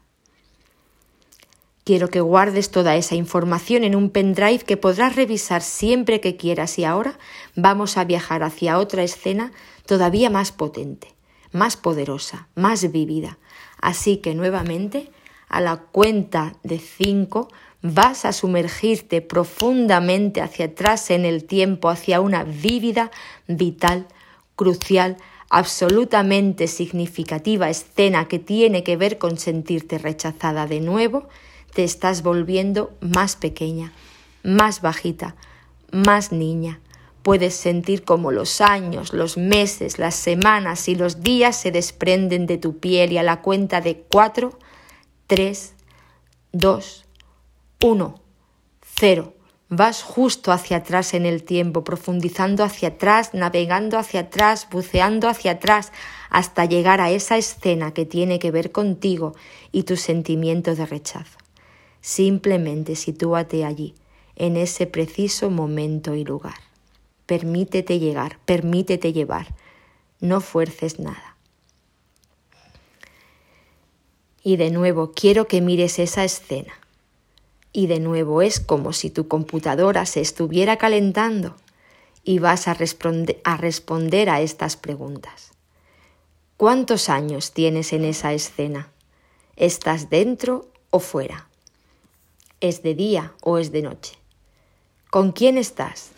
Quiero 1.83 2.07
que 2.07 2.21
guardes 2.21 2.71
toda 2.71 2.95
esa 2.95 3.15
información 3.15 3.83
en 3.83 3.97
un 3.97 4.09
pendrive 4.11 4.59
que 4.59 4.77
podrás 4.77 5.17
revisar 5.17 5.61
siempre 5.61 6.21
que 6.21 6.37
quieras 6.37 6.79
y 6.79 6.85
ahora 6.85 7.19
vamos 7.57 7.97
a 7.97 8.05
viajar 8.05 8.43
hacia 8.43 8.79
otra 8.79 9.03
escena 9.03 9.51
todavía 9.85 10.29
más 10.29 10.53
potente, 10.53 11.09
más 11.51 11.75
poderosa, 11.75 12.47
más 12.55 12.89
vívida, 12.93 13.39
Así 13.85 14.17
que 14.17 14.33
nuevamente, 14.33 15.11
a 15.47 15.61
la 15.61 15.77
cuenta 15.77 16.53
de 16.63 16.79
cinco, 16.79 17.49
vas 17.83 18.25
a 18.25 18.33
sumergirte 18.33 19.21
profundamente 19.21 20.41
hacia 20.41 20.65
atrás 20.65 21.11
en 21.11 21.23
el 21.23 21.43
tiempo, 21.43 21.89
hacia 21.89 22.19
una 22.19 22.43
vívida, 22.43 23.11
vital, 23.47 24.07
crucial, 24.55 25.17
absolutamente 25.51 26.67
significativa 26.67 27.69
escena 27.69 28.27
que 28.27 28.39
tiene 28.39 28.83
que 28.83 28.97
ver 28.97 29.19
con 29.19 29.37
sentirte 29.37 29.99
rechazada 29.99 30.65
de 30.65 30.79
nuevo, 30.79 31.27
te 31.75 31.83
estás 31.83 32.23
volviendo 32.23 32.91
más 33.01 33.35
pequeña, 33.35 33.93
más 34.41 34.81
bajita, 34.81 35.35
más 35.91 36.31
niña, 36.31 36.79
Puedes 37.25 37.55
sentir 37.55 38.03
como 38.03 38.31
los 38.31 38.61
años, 38.61 39.11
los 39.11 39.35
meses, 39.35 39.97
las 39.97 40.13
semanas 40.13 40.87
y 40.87 40.93
los 40.93 41.23
días 41.23 41.55
se 41.55 41.71
desprenden 41.71 42.45
de 42.45 42.59
tu 42.59 42.77
piel 42.77 43.11
y 43.11 43.17
a 43.17 43.23
la 43.23 43.41
cuenta 43.41 43.81
de 43.81 44.05
cuatro, 44.07 44.59
tres, 45.25 45.73
dos, 46.51 47.05
uno, 47.81 48.21
cero. 48.79 49.33
Vas 49.69 50.03
justo 50.03 50.51
hacia 50.51 50.77
atrás 50.77 51.15
en 51.15 51.25
el 51.25 51.41
tiempo, 51.41 51.83
profundizando 51.83 52.63
hacia 52.63 52.89
atrás, 52.89 53.33
navegando 53.33 53.97
hacia 53.97 54.19
atrás, 54.19 54.67
buceando 54.69 55.27
hacia 55.27 55.53
atrás, 55.53 55.91
hasta 56.29 56.65
llegar 56.65 57.01
a 57.01 57.09
esa 57.09 57.37
escena 57.37 57.91
que 57.91 58.05
tiene 58.05 58.37
que 58.37 58.51
ver 58.51 58.71
contigo 58.71 59.33
y 59.71 59.81
tu 59.81 59.97
sentimiento 59.97 60.75
de 60.75 60.85
rechazo. 60.85 61.39
Simplemente 62.01 62.95
sitúate 62.95 63.65
allí, 63.65 63.95
en 64.35 64.57
ese 64.57 64.85
preciso 64.85 65.49
momento 65.49 66.13
y 66.13 66.23
lugar. 66.23 66.74
Permítete 67.25 67.99
llegar, 67.99 68.39
permítete 68.45 69.13
llevar, 69.13 69.55
no 70.19 70.41
fuerces 70.41 70.99
nada. 70.99 71.35
Y 74.43 74.57
de 74.57 74.69
nuevo 74.69 75.11
quiero 75.11 75.47
que 75.47 75.61
mires 75.61 75.97
esa 75.97 76.23
escena. 76.23 76.73
Y 77.73 77.87
de 77.87 77.99
nuevo 77.99 78.41
es 78.41 78.59
como 78.59 78.93
si 78.93 79.09
tu 79.09 79.27
computadora 79.27 80.05
se 80.05 80.21
estuviera 80.21 80.77
calentando 80.77 81.55
y 82.23 82.39
vas 82.39 82.67
a, 82.67 82.73
responder 82.73 84.29
a 84.29 84.41
estas 84.41 84.77
preguntas. 84.77 85.51
¿Cuántos 86.57 87.09
años 87.09 87.53
tienes 87.53 87.91
en 87.91 88.05
esa 88.05 88.33
escena? 88.33 88.91
¿Estás 89.55 90.09
dentro 90.09 90.69
o 90.89 90.99
fuera? 90.99 91.49
¿Es 92.61 92.81
de 92.81 92.95
día 92.95 93.33
o 93.41 93.57
es 93.57 93.71
de 93.71 93.81
noche? 93.81 94.15
¿Con 95.09 95.31
quién 95.31 95.57
estás? 95.57 96.11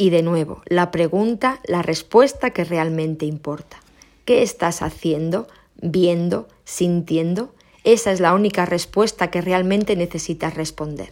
Y 0.00 0.10
de 0.10 0.22
nuevo, 0.22 0.62
la 0.66 0.92
pregunta, 0.92 1.58
la 1.64 1.82
respuesta 1.82 2.50
que 2.50 2.62
realmente 2.62 3.26
importa. 3.26 3.80
¿Qué 4.24 4.42
estás 4.42 4.80
haciendo, 4.80 5.48
viendo, 5.82 6.46
sintiendo? 6.64 7.52
Esa 7.82 8.12
es 8.12 8.20
la 8.20 8.32
única 8.32 8.64
respuesta 8.64 9.32
que 9.32 9.40
realmente 9.40 9.96
necesitas 9.96 10.54
responder. 10.54 11.10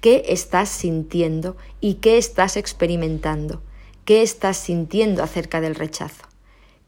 ¿Qué 0.00 0.24
estás 0.26 0.70
sintiendo 0.70 1.56
y 1.80 1.94
qué 2.02 2.18
estás 2.18 2.56
experimentando? 2.56 3.62
¿Qué 4.04 4.22
estás 4.22 4.56
sintiendo 4.56 5.22
acerca 5.22 5.60
del 5.60 5.76
rechazo? 5.76 6.29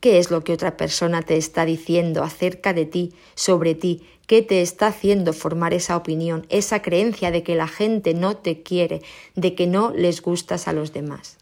¿Qué 0.02 0.18
es 0.18 0.32
lo 0.32 0.42
que 0.42 0.52
otra 0.52 0.76
persona 0.76 1.22
te 1.22 1.36
está 1.36 1.64
diciendo 1.64 2.24
acerca 2.24 2.72
de 2.72 2.86
ti, 2.86 3.12
sobre 3.36 3.76
ti? 3.76 4.02
¿Qué 4.26 4.42
te 4.42 4.60
está 4.60 4.88
haciendo 4.88 5.32
formar 5.32 5.74
esa 5.74 5.96
opinión, 5.96 6.44
esa 6.48 6.82
creencia 6.82 7.30
de 7.30 7.44
que 7.44 7.54
la 7.54 7.68
gente 7.68 8.12
no 8.12 8.36
te 8.36 8.64
quiere, 8.64 9.02
de 9.36 9.54
que 9.54 9.68
no 9.68 9.92
les 9.92 10.20
gustas 10.20 10.66
a 10.66 10.72
los 10.72 10.92
demás? 10.92 11.38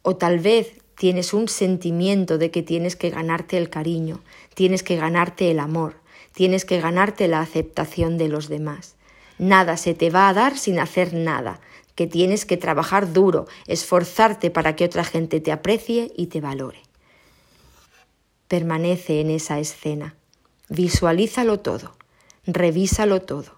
O 0.00 0.16
tal 0.16 0.38
vez 0.38 0.72
tienes 0.96 1.34
un 1.34 1.48
sentimiento 1.48 2.38
de 2.38 2.50
que 2.50 2.62
tienes 2.62 2.96
que 2.96 3.10
ganarte 3.10 3.58
el 3.58 3.68
cariño, 3.68 4.22
tienes 4.54 4.82
que 4.82 4.96
ganarte 4.96 5.50
el 5.50 5.58
amor, 5.58 5.96
tienes 6.32 6.64
que 6.64 6.80
ganarte 6.80 7.28
la 7.28 7.42
aceptación 7.42 8.16
de 8.16 8.28
los 8.28 8.48
demás. 8.48 8.94
Nada 9.36 9.76
se 9.76 9.92
te 9.92 10.08
va 10.08 10.30
a 10.30 10.32
dar 10.32 10.56
sin 10.56 10.78
hacer 10.78 11.12
nada, 11.12 11.60
que 11.94 12.06
tienes 12.06 12.46
que 12.46 12.56
trabajar 12.56 13.12
duro, 13.12 13.46
esforzarte 13.66 14.50
para 14.50 14.74
que 14.74 14.86
otra 14.86 15.04
gente 15.04 15.40
te 15.40 15.52
aprecie 15.52 16.10
y 16.16 16.28
te 16.28 16.40
valore. 16.40 16.89
Permanece 18.50 19.20
en 19.20 19.30
esa 19.30 19.60
escena, 19.60 20.16
visualízalo 20.68 21.60
todo, 21.60 21.92
revísalo 22.48 23.22
todo. 23.22 23.52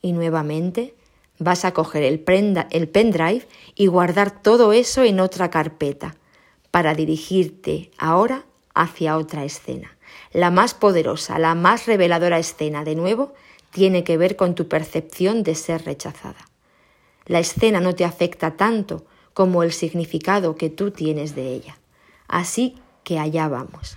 Y 0.00 0.12
nuevamente 0.12 0.94
vas 1.40 1.64
a 1.64 1.74
coger 1.74 2.04
el, 2.04 2.22
el 2.70 2.88
pendrive 2.88 3.48
y 3.74 3.88
guardar 3.88 4.40
todo 4.40 4.72
eso 4.72 5.02
en 5.02 5.18
otra 5.18 5.50
carpeta 5.50 6.14
para 6.70 6.94
dirigirte 6.94 7.90
ahora 7.98 8.44
hacia 8.72 9.16
otra 9.16 9.44
escena. 9.44 9.96
La 10.30 10.52
más 10.52 10.74
poderosa, 10.74 11.40
la 11.40 11.56
más 11.56 11.86
reveladora 11.86 12.38
escena, 12.38 12.84
de 12.84 12.94
nuevo, 12.94 13.34
tiene 13.72 14.04
que 14.04 14.16
ver 14.16 14.36
con 14.36 14.54
tu 14.54 14.68
percepción 14.68 15.42
de 15.42 15.56
ser 15.56 15.84
rechazada. 15.84 16.48
La 17.26 17.40
escena 17.40 17.80
no 17.80 17.96
te 17.96 18.04
afecta 18.04 18.56
tanto 18.56 19.06
como 19.34 19.64
el 19.64 19.72
significado 19.72 20.54
que 20.54 20.70
tú 20.70 20.92
tienes 20.92 21.34
de 21.34 21.52
ella. 21.52 21.78
Así 22.28 22.76
allá 23.16 23.48
vamos. 23.48 23.96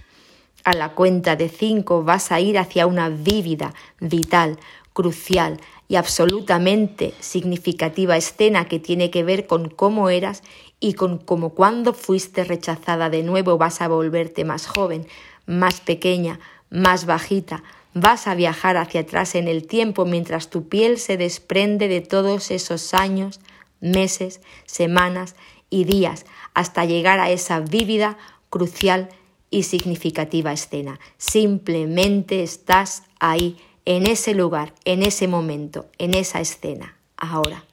A 0.64 0.74
la 0.74 0.90
cuenta 0.90 1.36
de 1.36 1.50
cinco 1.50 2.04
vas 2.04 2.32
a 2.32 2.40
ir 2.40 2.60
hacia 2.60 2.86
una 2.86 3.10
vívida, 3.10 3.74
vital, 4.00 4.60
crucial 4.94 5.60
y 5.88 5.96
absolutamente 5.96 7.14
significativa 7.20 8.16
escena 8.16 8.68
que 8.68 8.80
tiene 8.80 9.10
que 9.10 9.24
ver 9.24 9.48
con 9.48 9.70
cómo 9.70 10.10
eras 10.10 10.44
y 10.80 10.94
con 10.94 11.18
cómo 11.18 11.50
cuando 11.50 11.94
fuiste 11.94 12.44
rechazada 12.44 13.10
de 13.10 13.24
nuevo 13.24 13.58
vas 13.58 13.82
a 13.82 13.88
volverte 13.88 14.46
más 14.46 14.68
joven, 14.68 15.08
más 15.46 15.82
pequeña, 15.82 16.40
más 16.70 17.06
bajita, 17.06 17.64
vas 17.94 18.28
a 18.28 18.36
viajar 18.36 18.78
hacia 18.78 19.02
atrás 19.02 19.36
en 19.36 19.48
el 19.48 19.68
tiempo 19.68 20.06
mientras 20.06 20.50
tu 20.50 20.70
piel 20.70 20.98
se 20.98 21.18
desprende 21.18 21.88
de 21.88 22.02
todos 22.02 22.52
esos 22.52 22.94
años, 22.94 23.40
meses, 23.80 24.42
semanas 24.66 25.36
y 25.70 25.84
días 25.84 26.26
hasta 26.54 26.86
llegar 26.86 27.20
a 27.20 27.30
esa 27.32 27.60
vívida, 27.60 28.18
crucial 28.52 29.10
y 29.50 29.64
significativa 29.64 30.54
escena. 30.54 31.00
Simplemente 31.18 32.44
estás 32.44 33.02
ahí, 33.20 33.58
en 33.86 34.06
ese 34.06 34.36
lugar, 34.36 34.76
en 34.86 35.02
ese 35.02 35.28
momento, 35.28 35.88
en 35.98 36.14
esa 36.14 36.40
escena, 36.40 36.96
ahora. 37.18 37.66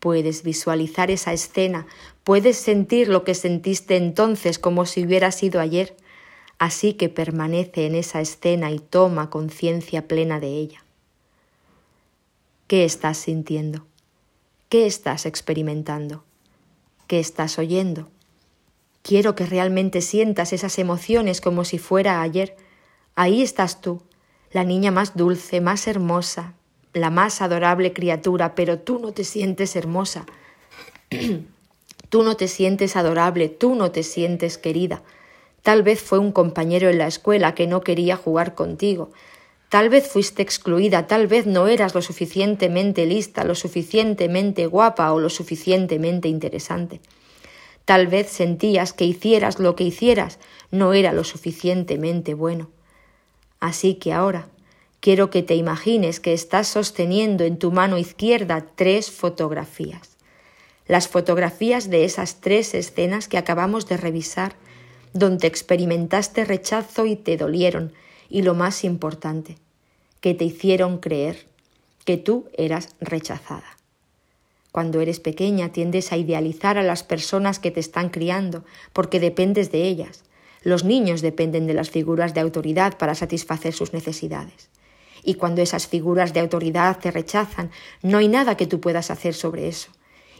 Puedes 0.00 0.42
visualizar 0.42 1.10
esa 1.10 1.34
escena, 1.34 1.86
puedes 2.24 2.56
sentir 2.56 3.08
lo 3.08 3.22
que 3.22 3.34
sentiste 3.34 3.96
entonces 3.96 4.58
como 4.58 4.86
si 4.86 5.04
hubiera 5.04 5.30
sido 5.30 5.60
ayer 5.60 5.94
así 6.58 6.94
que 6.94 7.08
permanece 7.08 7.86
en 7.86 7.94
esa 7.94 8.20
escena 8.20 8.70
y 8.70 8.78
toma 8.78 9.30
conciencia 9.30 10.06
plena 10.08 10.40
de 10.40 10.48
ella. 10.48 10.84
¿Qué 12.66 12.84
estás 12.84 13.16
sintiendo? 13.18 13.86
¿Qué 14.68 14.86
estás 14.86 15.24
experimentando? 15.24 16.24
¿Qué 17.06 17.20
estás 17.20 17.58
oyendo? 17.58 18.10
Quiero 19.02 19.34
que 19.34 19.46
realmente 19.46 20.00
sientas 20.00 20.52
esas 20.52 20.78
emociones 20.78 21.40
como 21.40 21.64
si 21.64 21.78
fuera 21.78 22.20
ayer. 22.20 22.56
Ahí 23.14 23.42
estás 23.42 23.80
tú, 23.80 24.02
la 24.52 24.64
niña 24.64 24.90
más 24.90 25.16
dulce, 25.16 25.60
más 25.60 25.86
hermosa, 25.86 26.54
la 26.92 27.10
más 27.10 27.42
adorable 27.42 27.92
criatura, 27.92 28.54
pero 28.54 28.78
tú 28.78 28.98
no 28.98 29.12
te 29.12 29.24
sientes 29.24 29.76
hermosa. 29.76 30.26
tú 32.08 32.22
no 32.22 32.36
te 32.36 32.48
sientes 32.48 32.96
adorable, 32.96 33.48
tú 33.48 33.74
no 33.74 33.90
te 33.90 34.02
sientes 34.02 34.58
querida. 34.58 35.02
Tal 35.62 35.82
vez 35.82 36.00
fue 36.00 36.18
un 36.18 36.32
compañero 36.32 36.88
en 36.88 36.98
la 36.98 37.06
escuela 37.06 37.54
que 37.54 37.66
no 37.66 37.82
quería 37.82 38.16
jugar 38.16 38.54
contigo. 38.54 39.10
Tal 39.68 39.90
vez 39.90 40.08
fuiste 40.08 40.42
excluida, 40.42 41.06
tal 41.06 41.26
vez 41.26 41.46
no 41.46 41.68
eras 41.68 41.94
lo 41.94 42.00
suficientemente 42.00 43.04
lista, 43.04 43.44
lo 43.44 43.54
suficientemente 43.54 44.66
guapa 44.66 45.12
o 45.12 45.20
lo 45.20 45.28
suficientemente 45.28 46.28
interesante. 46.28 47.00
Tal 47.88 48.06
vez 48.06 48.28
sentías 48.28 48.92
que 48.92 49.06
hicieras 49.06 49.58
lo 49.58 49.74
que 49.74 49.82
hicieras 49.82 50.38
no 50.70 50.92
era 50.92 51.14
lo 51.14 51.24
suficientemente 51.24 52.34
bueno. 52.34 52.68
Así 53.60 53.94
que 53.94 54.12
ahora 54.12 54.48
quiero 55.00 55.30
que 55.30 55.42
te 55.42 55.54
imagines 55.54 56.20
que 56.20 56.34
estás 56.34 56.68
sosteniendo 56.68 57.44
en 57.44 57.58
tu 57.58 57.72
mano 57.72 57.96
izquierda 57.96 58.66
tres 58.74 59.10
fotografías. 59.10 60.18
Las 60.86 61.08
fotografías 61.08 61.88
de 61.88 62.04
esas 62.04 62.42
tres 62.42 62.74
escenas 62.74 63.26
que 63.26 63.38
acabamos 63.38 63.88
de 63.88 63.96
revisar 63.96 64.54
donde 65.14 65.46
experimentaste 65.46 66.44
rechazo 66.44 67.06
y 67.06 67.16
te 67.16 67.38
dolieron, 67.38 67.94
y 68.28 68.42
lo 68.42 68.52
más 68.52 68.84
importante, 68.84 69.56
que 70.20 70.34
te 70.34 70.44
hicieron 70.44 70.98
creer 70.98 71.46
que 72.04 72.18
tú 72.18 72.50
eras 72.52 72.90
rechazada. 73.00 73.77
Cuando 74.78 75.00
eres 75.00 75.18
pequeña 75.18 75.72
tiendes 75.72 76.12
a 76.12 76.16
idealizar 76.16 76.78
a 76.78 76.84
las 76.84 77.02
personas 77.02 77.58
que 77.58 77.72
te 77.72 77.80
están 77.80 78.10
criando, 78.10 78.62
porque 78.92 79.18
dependes 79.18 79.72
de 79.72 79.82
ellas. 79.82 80.22
Los 80.62 80.84
niños 80.84 81.20
dependen 81.20 81.66
de 81.66 81.74
las 81.74 81.90
figuras 81.90 82.32
de 82.32 82.42
autoridad 82.42 82.96
para 82.96 83.16
satisfacer 83.16 83.72
sus 83.72 83.92
necesidades. 83.92 84.70
Y 85.24 85.34
cuando 85.34 85.62
esas 85.62 85.88
figuras 85.88 86.32
de 86.32 86.38
autoridad 86.38 86.96
te 87.00 87.10
rechazan, 87.10 87.72
no 88.02 88.18
hay 88.18 88.28
nada 88.28 88.56
que 88.56 88.68
tú 88.68 88.78
puedas 88.78 89.10
hacer 89.10 89.34
sobre 89.34 89.66
eso. 89.66 89.90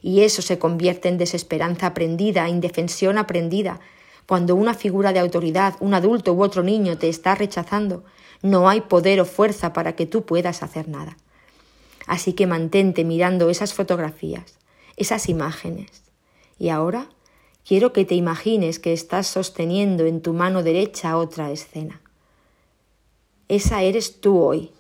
Y 0.03 0.21
eso 0.21 0.41
se 0.41 0.57
convierte 0.57 1.09
en 1.09 1.19
desesperanza 1.19 1.89
aprendida, 1.89 2.49
indefensión 2.49 3.19
aprendida, 3.19 3.81
cuando 4.29 4.55
una 4.55 4.75
figura 4.75 5.13
de 5.13 5.19
autoridad, 5.19 5.75
un 5.81 5.95
adulto 5.95 6.33
u 6.33 6.45
otro 6.45 6.63
niño 6.63 6.97
te 6.97 7.09
está 7.09 7.35
rechazando, 7.35 8.05
no 8.43 8.69
hay 8.69 8.83
poder 8.83 9.21
o 9.21 9.25
fuerza 9.25 9.73
para 9.73 9.97
que 9.97 10.07
tú 10.07 10.23
puedas 10.23 10.63
hacer 10.63 10.87
nada. 10.87 11.17
Así 12.09 12.33
que 12.33 12.47
mantente 12.47 13.05
mirando 13.05 13.51
esas 13.51 13.75
fotografías, 13.75 14.59
esas 14.97 15.29
imágenes. 15.29 16.03
Y 16.59 16.71
ahora 16.71 17.11
quiero 17.67 17.93
que 17.93 18.07
te 18.07 18.15
imagines 18.15 18.79
que 18.79 18.95
estás 18.95 19.27
sosteniendo 19.27 20.07
en 20.07 20.23
tu 20.23 20.33
mano 20.33 20.63
derecha 20.63 21.19
otra 21.19 21.51
escena. 21.51 22.01
Esa 23.49 23.83
eres 23.83 24.23
tú 24.23 24.41
hoy, 24.41 24.73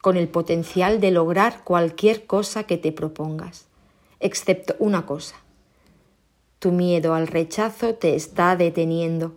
con 0.00 0.16
el 0.16 0.28
potencial 0.28 1.00
de 1.00 1.10
lograr 1.10 1.64
cualquier 1.64 2.26
cosa 2.26 2.62
que 2.62 2.78
te 2.78 2.92
propongas, 2.92 3.66
excepto 4.20 4.76
una 4.78 5.04
cosa, 5.04 5.34
tu 6.60 6.70
miedo 6.70 7.14
al 7.14 7.26
rechazo 7.26 7.96
te 7.96 8.14
está 8.14 8.54
deteniendo 8.54 9.34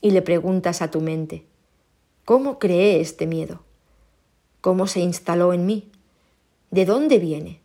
y 0.00 0.12
le 0.12 0.22
preguntas 0.22 0.82
a 0.82 0.90
tu 0.92 1.00
mente, 1.00 1.44
¿cómo 2.24 2.60
creé 2.60 3.00
este 3.00 3.26
miedo? 3.26 3.64
¿Cómo 4.60 4.86
se 4.86 5.00
instaló 5.00 5.52
en 5.52 5.66
mí? 5.66 5.89
¿De 6.70 6.84
dónde 6.84 7.18
viene? 7.18 7.60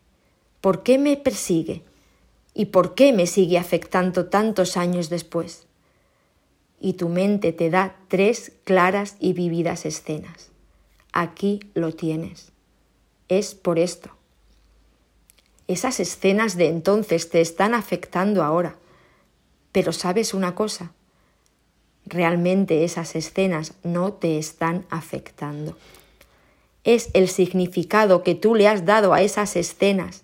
¿Por 0.61 0.83
qué 0.83 0.97
me 0.97 1.15
persigue? 1.15 1.83
¿Y 2.53 2.65
por 2.65 2.95
qué 2.95 3.13
me 3.13 3.27
sigue 3.27 3.57
afectando 3.57 4.27
tantos 4.27 4.77
años 4.77 5.09
después? 5.09 5.67
Y 6.79 6.93
tu 6.93 7.09
mente 7.09 7.53
te 7.53 7.69
da 7.69 7.95
tres 8.07 8.51
claras 8.63 9.15
y 9.19 9.33
vividas 9.33 9.85
escenas. 9.85 10.49
Aquí 11.13 11.59
lo 11.73 11.93
tienes. 11.93 12.51
Es 13.27 13.55
por 13.55 13.77
esto. 13.77 14.09
Esas 15.67 15.99
escenas 15.99 16.57
de 16.57 16.67
entonces 16.67 17.29
te 17.29 17.41
están 17.41 17.73
afectando 17.73 18.43
ahora. 18.43 18.75
Pero 19.71 19.91
sabes 19.91 20.33
una 20.33 20.55
cosa, 20.55 20.93
realmente 22.05 22.83
esas 22.83 23.15
escenas 23.15 23.73
no 23.83 24.13
te 24.13 24.37
están 24.37 24.85
afectando. 24.89 25.77
Es 26.85 27.09
el 27.13 27.27
significado 27.27 28.23
que 28.23 28.33
tú 28.33 28.55
le 28.55 28.69
has 28.69 28.85
dado 28.85 29.13
a 29.13 29.21
esas 29.21 29.57
escenas, 29.57 30.23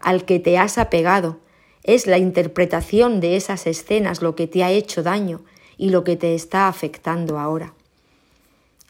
al 0.00 0.24
que 0.24 0.38
te 0.38 0.56
has 0.56 0.78
apegado, 0.78 1.40
es 1.84 2.06
la 2.06 2.16
interpretación 2.16 3.20
de 3.20 3.36
esas 3.36 3.66
escenas 3.66 4.22
lo 4.22 4.34
que 4.34 4.46
te 4.46 4.64
ha 4.64 4.70
hecho 4.70 5.02
daño 5.02 5.42
y 5.76 5.90
lo 5.90 6.04
que 6.04 6.16
te 6.16 6.34
está 6.34 6.68
afectando 6.68 7.38
ahora. 7.38 7.74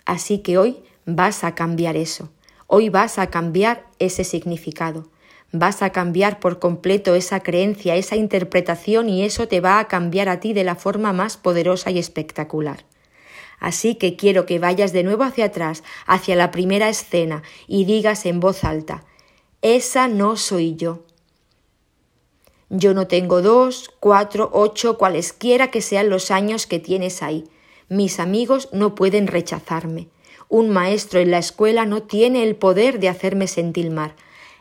Así 0.05 0.39
que 0.39 0.57
hoy 0.57 0.77
vas 1.05 1.43
a 1.43 1.57
cambiar 1.57 1.97
eso, 1.97 2.31
hoy 2.69 2.89
vas 2.89 3.19
a 3.19 3.29
cambiar 3.31 3.87
ese 3.99 4.23
significado 4.23 5.09
vas 5.53 5.83
a 5.83 5.91
cambiar 5.91 6.41
por 6.41 6.59
completo 6.59 7.15
esa 7.15 7.41
creencia, 7.41 7.97
esa 7.97 8.17
interpretación 8.17 9.09
y 9.09 9.25
eso 9.25 9.49
te 9.49 9.61
va 9.61 9.79
a 9.79 9.89
cambiar 9.89 10.29
a 10.29 10.41
ti 10.41 10.53
de 10.53 10.65
la 10.65 10.75
forma 10.75 11.13
más 11.13 11.37
poderosa 11.37 11.91
y 11.91 11.99
espectacular. 11.99 12.85
Así 13.61 13.97
que 13.97 14.17
quiero 14.17 14.47
que 14.47 14.59
vayas 14.59 14.93
de 14.93 15.03
nuevo 15.03 15.25
hacia 15.25 15.47
atrás, 15.47 15.83
hacia 16.07 16.37
la 16.37 16.51
primera 16.51 16.89
escena, 16.89 17.43
y 17.67 17.85
digas 17.85 18.27
en 18.27 18.41
voz 18.41 18.65
alta, 18.65 19.05
esa 19.63 20.07
no 20.09 20.37
soy 20.37 20.77
yo. 20.77 21.05
Yo 22.71 22.95
no 22.95 23.07
tengo 23.07 23.43
dos, 23.43 23.91
cuatro, 23.99 24.51
ocho, 24.53 24.99
cualesquiera 24.99 25.71
que 25.71 25.81
sean 25.81 26.11
los 26.11 26.31
años 26.31 26.67
que 26.67 26.79
tienes 26.79 27.23
ahí. 27.23 27.45
Mis 27.89 28.21
amigos 28.21 28.69
no 28.73 28.95
pueden 28.95 29.27
rechazarme. 29.27 30.09
Un 30.51 30.71
maestro 30.71 31.19
en 31.19 31.31
la 31.31 31.39
escuela 31.39 31.87
no 31.87 32.03
tiene 32.03 32.43
el 32.43 32.57
poder 32.57 33.01
de 33.01 33.09
hacerme 33.09 33.47
sentir 33.47 33.91
mal. 33.91 34.15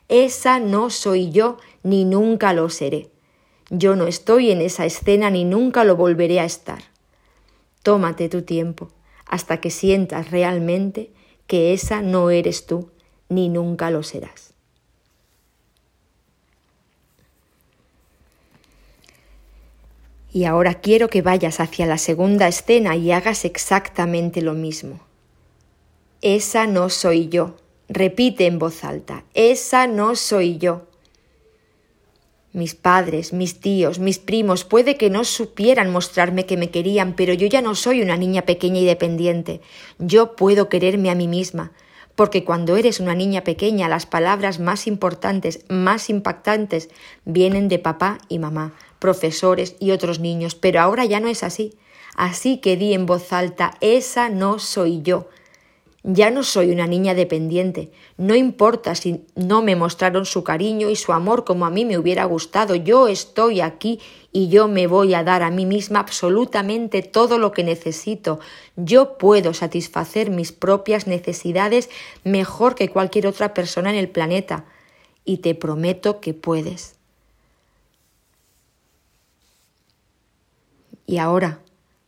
Esa 0.07 0.59
no 0.59 0.89
soy 0.89 1.31
yo, 1.31 1.57
ni 1.83 2.05
nunca 2.05 2.53
lo 2.53 2.69
seré. 2.69 3.09
Yo 3.69 3.97
no 3.97 4.07
estoy 4.07 4.51
en 4.51 4.61
esa 4.61 4.85
escena 4.85 5.29
ni 5.29 5.43
nunca 5.43 5.83
lo 5.83 5.97
volveré 5.97 6.39
a 6.39 6.45
estar. 6.45 6.83
Tómate 7.83 8.29
tu 8.29 8.41
tiempo 8.41 8.89
hasta 9.25 9.59
que 9.59 9.69
sientas 9.69 10.31
realmente 10.31 11.11
que 11.47 11.73
esa 11.73 12.01
no 12.01 12.29
eres 12.29 12.65
tú, 12.65 12.91
ni 13.29 13.49
nunca 13.49 13.91
lo 13.91 14.03
serás. 14.03 14.53
Y 20.31 20.45
ahora 20.45 20.75
quiero 20.75 21.09
que 21.09 21.21
vayas 21.21 21.59
hacia 21.59 21.85
la 21.85 21.97
segunda 21.97 22.47
escena 22.47 22.95
y 22.95 23.11
hagas 23.11 23.43
exactamente 23.45 24.41
lo 24.41 24.53
mismo. 24.53 24.99
Esa 26.21 26.67
no 26.67 26.89
soy 26.89 27.29
yo. 27.29 27.55
Repite 27.89 28.45
en 28.45 28.59
voz 28.59 28.83
alta. 28.83 29.23
Esa 29.33 29.87
no 29.87 30.15
soy 30.15 30.57
yo. 30.57 30.87
Mis 32.57 32.73
padres, 32.73 33.33
mis 33.33 33.59
tíos, 33.59 33.99
mis 33.99 34.17
primos 34.17 34.63
puede 34.63 34.97
que 34.97 35.11
no 35.11 35.25
supieran 35.25 35.91
mostrarme 35.91 36.47
que 36.47 36.57
me 36.57 36.71
querían, 36.71 37.13
pero 37.13 37.35
yo 37.35 37.45
ya 37.45 37.61
no 37.61 37.75
soy 37.75 38.01
una 38.01 38.17
niña 38.17 38.47
pequeña 38.47 38.79
y 38.79 38.85
dependiente. 38.85 39.61
Yo 39.99 40.35
puedo 40.35 40.67
quererme 40.67 41.11
a 41.11 41.13
mí 41.13 41.27
misma, 41.27 41.71
porque 42.15 42.43
cuando 42.43 42.75
eres 42.75 42.99
una 42.99 43.13
niña 43.13 43.43
pequeña 43.43 43.87
las 43.87 44.07
palabras 44.07 44.59
más 44.59 44.87
importantes, 44.87 45.65
más 45.69 46.09
impactantes, 46.09 46.89
vienen 47.25 47.67
de 47.67 47.77
papá 47.77 48.17
y 48.27 48.39
mamá, 48.39 48.73
profesores 48.97 49.75
y 49.79 49.91
otros 49.91 50.19
niños, 50.19 50.55
pero 50.55 50.81
ahora 50.81 51.05
ya 51.05 51.19
no 51.19 51.27
es 51.27 51.43
así. 51.43 51.75
Así 52.15 52.57
que 52.57 52.75
di 52.75 52.95
en 52.95 53.05
voz 53.05 53.33
alta, 53.33 53.75
esa 53.81 54.29
no 54.29 54.57
soy 54.57 55.03
yo. 55.03 55.29
Ya 56.09 56.31
no 56.31 56.43
soy 56.43 56.71
una 56.71 56.87
niña 56.87 57.13
dependiente. 57.15 57.91
No 58.15 58.33
importa 58.33 58.95
si 58.95 59.25
no 59.35 59.61
me 59.61 59.75
mostraron 59.75 60.25
su 60.25 60.41
cariño 60.41 60.89
y 60.89 60.95
su 60.95 61.11
amor 61.11 61.43
como 61.43 61.65
a 61.65 61.69
mí 61.69 61.83
me 61.83 61.97
hubiera 61.97 62.23
gustado. 62.23 62.75
Yo 62.75 63.09
estoy 63.09 63.59
aquí 63.59 63.99
y 64.31 64.47
yo 64.47 64.69
me 64.69 64.87
voy 64.87 65.13
a 65.15 65.25
dar 65.25 65.43
a 65.43 65.51
mí 65.51 65.65
misma 65.65 65.99
absolutamente 65.99 67.01
todo 67.01 67.37
lo 67.37 67.51
que 67.51 67.65
necesito. 67.65 68.39
Yo 68.77 69.17
puedo 69.17 69.53
satisfacer 69.53 70.29
mis 70.29 70.53
propias 70.53 71.07
necesidades 71.07 71.89
mejor 72.23 72.75
que 72.75 72.87
cualquier 72.87 73.27
otra 73.27 73.53
persona 73.53 73.89
en 73.89 73.97
el 73.97 74.07
planeta. 74.07 74.63
Y 75.25 75.39
te 75.39 75.55
prometo 75.55 76.21
que 76.21 76.33
puedes. 76.33 76.95
Y 81.05 81.17
ahora, 81.17 81.59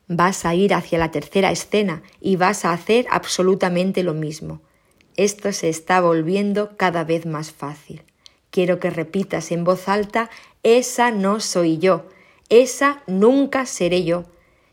vas 0.10 0.44
a 0.44 0.56
ir 0.56 0.74
hacia 0.74 0.98
la 0.98 1.12
tercera 1.12 1.52
escena 1.52 2.02
y 2.20 2.36
vas 2.36 2.66
a 2.66 2.74
hacer 2.74 3.06
absolutamente 3.12 4.04
lo 4.04 4.14
mismo. 4.14 4.60
Esto 5.16 5.54
se 5.54 5.70
está 5.70 6.02
volviendo 6.02 6.76
cada 6.76 7.04
vez 7.04 7.26
más 7.26 7.52
fácil. 7.52 8.02
Quiero 8.50 8.80
que 8.80 8.90
repitas 8.90 9.52
en 9.52 9.64
voz 9.64 9.88
alta, 9.88 10.30
esa 10.64 11.12
no 11.12 11.40
soy 11.40 11.78
yo, 11.78 12.08
esa 12.50 13.04
nunca 13.06 13.66
seré 13.68 14.04
yo. 14.04 14.26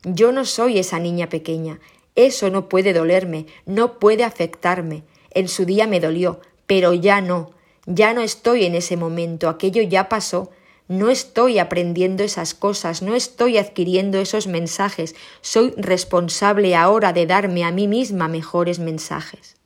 Yo 0.02 0.32
no 0.32 0.44
soy 0.46 0.78
esa 0.78 0.98
niña 0.98 1.28
pequeña, 1.28 1.80
eso 2.14 2.48
no 2.48 2.68
puede 2.68 2.94
dolerme, 2.94 3.46
no 3.66 3.98
puede 3.98 4.24
afectarme. 4.24 5.02
En 5.30 5.48
su 5.48 5.66
día 5.66 5.86
me 5.86 6.00
dolió, 6.00 6.40
pero 6.66 6.94
ya 6.94 7.20
no, 7.20 7.50
ya 7.84 8.14
no 8.14 8.22
estoy 8.22 8.64
en 8.64 8.74
ese 8.74 8.96
momento, 8.96 9.50
aquello 9.50 9.82
ya 9.82 10.08
pasó, 10.08 10.50
no 10.88 11.10
estoy 11.10 11.58
aprendiendo 11.58 12.22
esas 12.22 12.54
cosas, 12.54 13.02
no 13.02 13.14
estoy 13.14 13.58
adquiriendo 13.58 14.18
esos 14.18 14.46
mensajes, 14.46 15.14
soy 15.40 15.72
responsable 15.76 16.76
ahora 16.76 17.12
de 17.12 17.26
darme 17.26 17.64
a 17.64 17.72
mí 17.72 17.88
misma 17.88 18.28
mejores 18.28 18.78
mensajes. 18.78 19.56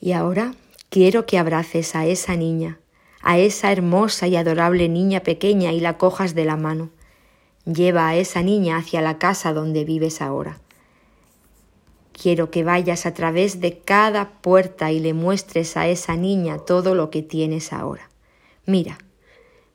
Y 0.00 0.12
ahora 0.12 0.54
quiero 0.90 1.26
que 1.26 1.38
abraces 1.38 1.96
a 1.96 2.06
esa 2.06 2.36
niña, 2.36 2.78
a 3.22 3.38
esa 3.38 3.72
hermosa 3.72 4.28
y 4.28 4.36
adorable 4.36 4.88
niña 4.88 5.20
pequeña 5.20 5.72
y 5.72 5.80
la 5.80 5.98
cojas 5.98 6.34
de 6.34 6.44
la 6.44 6.56
mano. 6.56 6.90
Lleva 7.64 8.06
a 8.06 8.14
esa 8.14 8.42
niña 8.42 8.76
hacia 8.76 9.00
la 9.00 9.18
casa 9.18 9.52
donde 9.52 9.84
vives 9.84 10.22
ahora. 10.22 10.60
Quiero 12.20 12.50
que 12.50 12.64
vayas 12.64 13.04
a 13.04 13.12
través 13.12 13.60
de 13.60 13.78
cada 13.78 14.40
puerta 14.40 14.90
y 14.90 15.00
le 15.00 15.12
muestres 15.12 15.76
a 15.76 15.86
esa 15.86 16.16
niña 16.16 16.56
todo 16.56 16.94
lo 16.94 17.10
que 17.10 17.20
tienes 17.20 17.74
ahora. 17.74 18.08
Mira, 18.64 18.96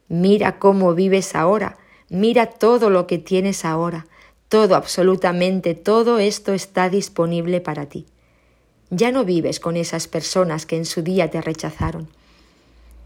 mira 0.08 0.58
cómo 0.58 0.95
vives 0.95 1.36
ahora, 1.36 1.77
mira 2.10 2.47
todo 2.47 2.89
lo 2.89 3.06
que 3.06 3.19
tienes 3.19 3.63
ahora, 3.63 4.08
todo, 4.49 4.75
absolutamente 4.75 5.75
todo 5.75 6.17
esto 6.17 6.54
está 6.54 6.89
disponible 6.89 7.62
para 7.62 7.86
ti. 7.86 8.08
Ya 8.89 9.12
no 9.12 9.23
vives 9.23 9.60
con 9.60 9.77
esas 9.77 10.08
personas 10.08 10.65
que 10.65 10.77
en 10.77 10.86
su 10.86 11.04
día 11.04 11.30
te 11.30 11.41
rechazaron. 11.41 12.10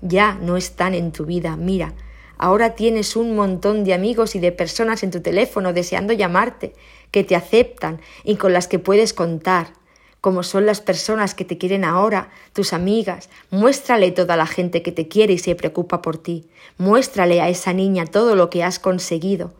Ya 0.02 0.36
no 0.36 0.56
están 0.56 0.94
en 0.94 1.12
tu 1.12 1.26
vida, 1.26 1.58
mira, 1.58 1.94
Ahora 2.38 2.76
tienes 2.76 3.16
un 3.16 3.36
montón 3.36 3.84
de 3.84 3.94
amigos 3.94 4.36
y 4.36 4.40
de 4.40 4.52
personas 4.52 5.04
en 5.04 5.12
tu 5.12 5.22
teléfono 5.22 5.74
deseando 5.74 6.14
llamarte, 6.14 6.74
que 7.12 7.24
te 7.24 7.36
aceptan 7.36 8.02
y 8.24 8.36
con 8.36 8.52
las 8.54 8.68
que 8.68 8.80
puedes 8.80 9.14
contar, 9.14 9.74
como 10.20 10.44
son 10.44 10.66
las 10.66 10.82
personas 10.82 11.36
que 11.36 11.46
te 11.46 11.58
quieren 11.58 11.86
ahora, 11.86 12.30
tus 12.52 12.74
amigas. 12.74 13.30
Muéstrale 13.52 14.12
toda 14.12 14.36
la 14.36 14.48
gente 14.48 14.82
que 14.82 14.92
te 14.92 15.08
quiere 15.08 15.34
y 15.34 15.38
se 15.38 15.56
preocupa 15.56 16.02
por 16.02 16.18
ti. 16.18 16.48
Muéstrale 16.78 17.42
a 17.42 17.50
esa 17.50 17.74
niña 17.74 18.06
todo 18.06 18.36
lo 18.36 18.50
que 18.50 18.64
has 18.64 18.80
conseguido. 18.80 19.54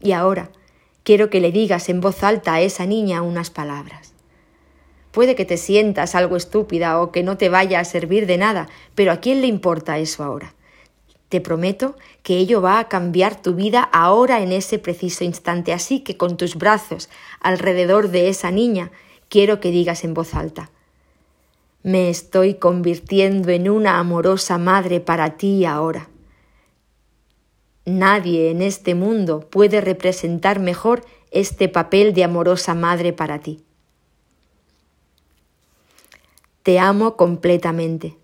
Y 0.00 0.12
ahora 0.12 0.50
quiero 1.02 1.30
que 1.30 1.40
le 1.40 1.50
digas 1.50 1.88
en 1.88 2.00
voz 2.00 2.22
alta 2.22 2.54
a 2.54 2.60
esa 2.60 2.86
niña 2.86 3.22
unas 3.22 3.50
palabras. 3.50 4.12
Puede 5.12 5.34
que 5.34 5.44
te 5.44 5.56
sientas 5.56 6.14
algo 6.14 6.36
estúpida 6.36 7.00
o 7.00 7.10
que 7.10 7.22
no 7.22 7.36
te 7.36 7.48
vaya 7.48 7.80
a 7.80 7.84
servir 7.84 8.26
de 8.26 8.38
nada, 8.38 8.68
pero 8.94 9.12
¿a 9.12 9.16
quién 9.16 9.40
le 9.40 9.46
importa 9.46 9.98
eso 9.98 10.24
ahora? 10.24 10.54
Te 11.32 11.40
prometo 11.40 11.96
que 12.22 12.36
ello 12.36 12.60
va 12.60 12.78
a 12.78 12.88
cambiar 12.88 13.40
tu 13.40 13.54
vida 13.54 13.88
ahora 13.90 14.42
en 14.42 14.52
ese 14.52 14.78
preciso 14.78 15.24
instante. 15.24 15.72
Así 15.72 16.00
que 16.00 16.18
con 16.18 16.36
tus 16.36 16.56
brazos 16.56 17.08
alrededor 17.40 18.10
de 18.10 18.28
esa 18.28 18.50
niña, 18.50 18.90
quiero 19.30 19.58
que 19.58 19.70
digas 19.70 20.04
en 20.04 20.12
voz 20.12 20.34
alta, 20.34 20.70
me 21.82 22.10
estoy 22.10 22.56
convirtiendo 22.56 23.48
en 23.48 23.70
una 23.70 23.98
amorosa 23.98 24.58
madre 24.58 25.00
para 25.00 25.38
ti 25.38 25.64
ahora. 25.64 26.10
Nadie 27.86 28.50
en 28.50 28.60
este 28.60 28.94
mundo 28.94 29.40
puede 29.40 29.80
representar 29.80 30.60
mejor 30.60 31.02
este 31.30 31.70
papel 31.70 32.12
de 32.12 32.24
amorosa 32.24 32.74
madre 32.74 33.14
para 33.14 33.38
ti. 33.38 33.64
Te 36.62 36.78
amo 36.78 37.16
completamente. 37.16 38.21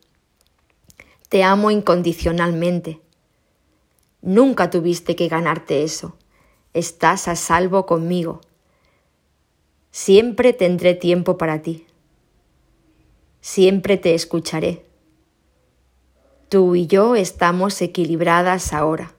Te 1.29 1.45
amo 1.45 1.71
incondicionalmente. 1.71 3.01
Nunca 4.23 4.71
tuviste 4.71 5.15
que 5.15 5.29
ganarte 5.29 5.83
eso. 5.83 6.17
Estás 6.73 7.29
a 7.29 7.37
salvo 7.37 7.85
conmigo. 7.85 8.41
Siempre 9.91 10.53
tendré 10.55 10.95
tiempo 10.95 11.37
para 11.37 11.61
ti. 11.61 11.87
Siempre 13.41 13.99
te 13.99 14.15
escucharé. 14.15 14.85
Tú 16.49 16.75
y 16.75 16.87
yo 16.87 17.15
estamos 17.15 17.81
equilibradas 17.83 18.73
ahora. 18.73 19.15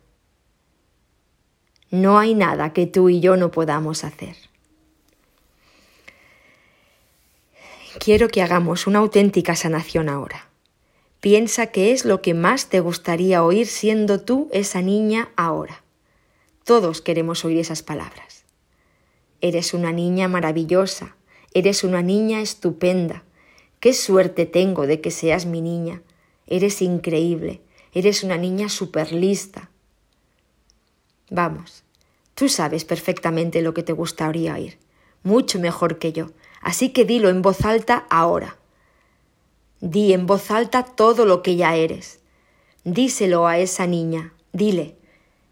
No 1.91 2.17
hay 2.17 2.33
nada 2.33 2.73
que 2.73 2.87
tú 2.87 3.09
y 3.09 3.19
yo 3.19 3.37
no 3.37 3.51
podamos 3.51 4.03
hacer. 4.03 4.35
Quiero 7.99 8.29
que 8.29 8.41
hagamos 8.41 8.87
una 8.87 8.99
auténtica 8.99 9.55
sanación 9.55 10.09
ahora. 10.09 10.48
Piensa 11.19 11.67
qué 11.67 11.91
es 11.91 12.05
lo 12.05 12.21
que 12.21 12.33
más 12.33 12.67
te 12.67 12.79
gustaría 12.79 13.43
oír 13.43 13.67
siendo 13.67 14.21
tú 14.21 14.47
esa 14.53 14.81
niña 14.81 15.29
ahora. 15.35 15.83
Todos 16.63 17.01
queremos 17.01 17.43
oír 17.43 17.57
esas 17.57 17.83
palabras. 17.83 18.45
Eres 19.41 19.73
una 19.73 19.91
niña 19.91 20.29
maravillosa, 20.29 21.17
eres 21.53 21.83
una 21.83 22.01
niña 22.01 22.39
estupenda. 22.39 23.23
Qué 23.81 23.93
suerte 23.93 24.45
tengo 24.45 24.87
de 24.87 25.01
que 25.01 25.11
seas 25.11 25.45
mi 25.45 25.61
niña. 25.61 26.01
Eres 26.47 26.81
increíble, 26.81 27.61
eres 27.93 28.23
una 28.23 28.37
niña 28.37 28.69
superlista. 28.69 29.69
Vamos, 31.29 31.83
tú 32.33 32.47
sabes 32.47 32.85
perfectamente 32.85 33.61
lo 33.61 33.73
que 33.73 33.83
te 33.83 33.93
gustaría 33.93 34.53
oír, 34.53 34.77
mucho 35.23 35.59
mejor 35.59 35.99
que 35.99 36.13
yo, 36.13 36.31
así 36.61 36.89
que 36.89 37.03
dilo 37.03 37.29
en 37.29 37.41
voz 37.41 37.65
alta 37.65 38.07
ahora. 38.09 38.58
Di 39.81 40.13
en 40.13 40.25
voz 40.25 40.51
alta 40.51 40.83
todo 40.83 41.25
lo 41.25 41.41
que 41.41 41.55
ya 41.55 41.75
eres. 41.75 42.19
Díselo 42.83 43.47
a 43.47 43.57
esa 43.57 43.87
niña, 43.87 44.33
dile, 44.51 44.95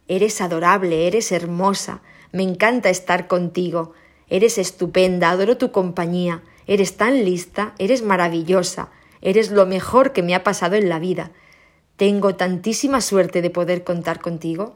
eres 0.07 0.41
adorable, 0.41 1.07
eres 1.07 1.31
hermosa, 1.31 2.01
me 2.31 2.43
encanta 2.43 2.89
estar 2.89 3.27
contigo, 3.27 3.93
eres 4.29 4.57
estupenda, 4.57 5.29
adoro 5.29 5.57
tu 5.57 5.71
compañía, 5.71 6.43
eres 6.67 6.97
tan 6.97 7.23
lista, 7.23 7.73
eres 7.77 8.01
maravillosa, 8.01 8.89
eres 9.21 9.51
lo 9.51 9.65
mejor 9.65 10.13
que 10.13 10.23
me 10.23 10.35
ha 10.35 10.43
pasado 10.43 10.75
en 10.75 10.89
la 10.89 10.99
vida. 10.99 11.31
Tengo 11.95 12.35
tantísima 12.35 13.01
suerte 13.01 13.41
de 13.41 13.49
poder 13.49 13.83
contar 13.83 14.21
contigo. 14.21 14.73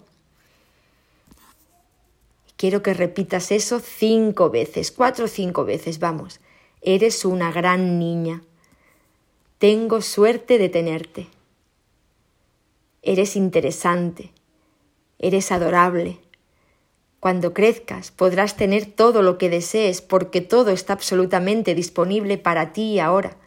Quiero 2.58 2.82
que 2.84 2.94
repitas 2.94 3.52
eso 3.52 3.80
cinco 3.80 4.50
veces, 4.50 4.92
cuatro 4.92 5.26
o 5.26 5.28
cinco 5.28 5.66
veces, 5.66 6.00
vamos. 6.00 6.40
Eres 6.82 7.26
una 7.26 7.52
gran 7.52 8.00
niña. 8.00 8.42
Tengo 9.62 10.02
suerte 10.02 10.58
de 10.58 10.70
tenerte. 10.70 11.28
Eres 13.04 13.36
interesante. 13.36 14.32
Eres 15.20 15.52
adorable. 15.52 16.18
Cuando 17.20 17.54
crezcas 17.54 18.10
podrás 18.10 18.58
tener 18.58 18.88
todo 18.88 19.22
lo 19.22 19.38
que 19.38 19.52
desees 19.52 20.02
porque 20.02 20.42
todo 20.42 20.72
está 20.72 20.94
absolutamente 20.94 21.76
disponible 21.76 22.40
para 22.40 22.74
ti 22.74 23.00
ahora. 23.00 23.38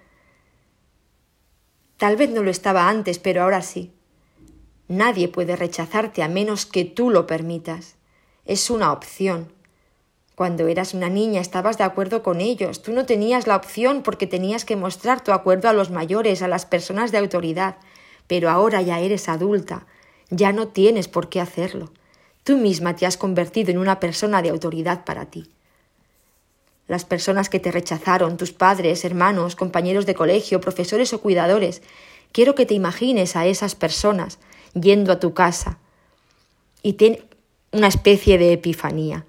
Tal 1.97 2.15
vez 2.15 2.31
no 2.31 2.45
lo 2.45 2.51
estaba 2.53 2.89
antes, 2.89 3.19
pero 3.19 3.43
ahora 3.43 3.63
sí. 3.63 3.93
Nadie 4.87 5.27
puede 5.27 5.57
rechazarte 5.57 6.23
a 6.23 6.29
menos 6.29 6.65
que 6.65 6.85
tú 6.85 7.11
lo 7.11 7.27
permitas. 7.27 7.97
Es 8.45 8.71
una 8.71 8.93
opción. 8.93 9.53
Cuando 10.35 10.67
eras 10.67 10.95
una 10.95 11.09
niña 11.09 11.41
estabas 11.41 11.79
de 11.79 11.85
acuerdo 11.85 12.23
con 12.23 12.41
ellos. 12.41 12.83
Tú 12.83 12.93
no 12.93 13.07
tenías 13.07 13.47
la 13.47 13.57
opción 13.57 14.03
porque 14.03 14.27
tenías 14.27 14.65
que 14.65 14.75
mostrar 14.75 15.23
tu 15.23 15.33
acuerdo 15.33 15.69
a 15.69 15.73
los 15.73 15.91
mayores, 15.91 16.43
a 16.43 16.49
las 16.49 16.67
personas 16.67 17.13
de 17.13 17.19
autoridad. 17.19 17.77
Pero 18.27 18.51
ahora 18.51 18.83
ya 18.83 18.99
eres 18.99 19.29
adulta. 19.29 19.87
Ya 20.31 20.53
no 20.53 20.69
tienes 20.69 21.07
por 21.07 21.29
qué 21.29 21.41
hacerlo. 21.41 21.93
Tú 22.43 22.57
misma 22.57 22.97
te 22.97 23.07
has 23.07 23.17
convertido 23.17 23.71
en 23.71 23.79
una 23.79 24.01
persona 24.01 24.43
de 24.43 24.51
autoridad 24.51 25.05
para 25.05 25.27
ti. 25.27 25.51
Las 26.89 27.05
personas 27.05 27.49
que 27.49 27.61
te 27.61 27.71
rechazaron, 27.71 28.37
tus 28.37 28.53
padres, 28.53 29.05
hermanos, 29.05 29.57
compañeros 29.57 30.05
de 30.05 30.15
colegio, 30.15 30.61
profesores 30.61 31.13
o 31.15 31.21
cuidadores, 31.21 31.81
quiero 32.33 32.55
que 32.55 32.67
te 32.67 32.75
imagines 32.75 33.37
a 33.37 33.47
esas 33.47 33.75
personas 33.75 34.39
yendo 34.75 35.13
a 35.13 35.21
tu 35.21 35.33
casa 35.33 35.79
y 36.83 36.95
ten 36.95 37.25
una 37.73 37.87
especie 37.87 38.37
de 38.37 38.53
epifanía. 38.53 39.25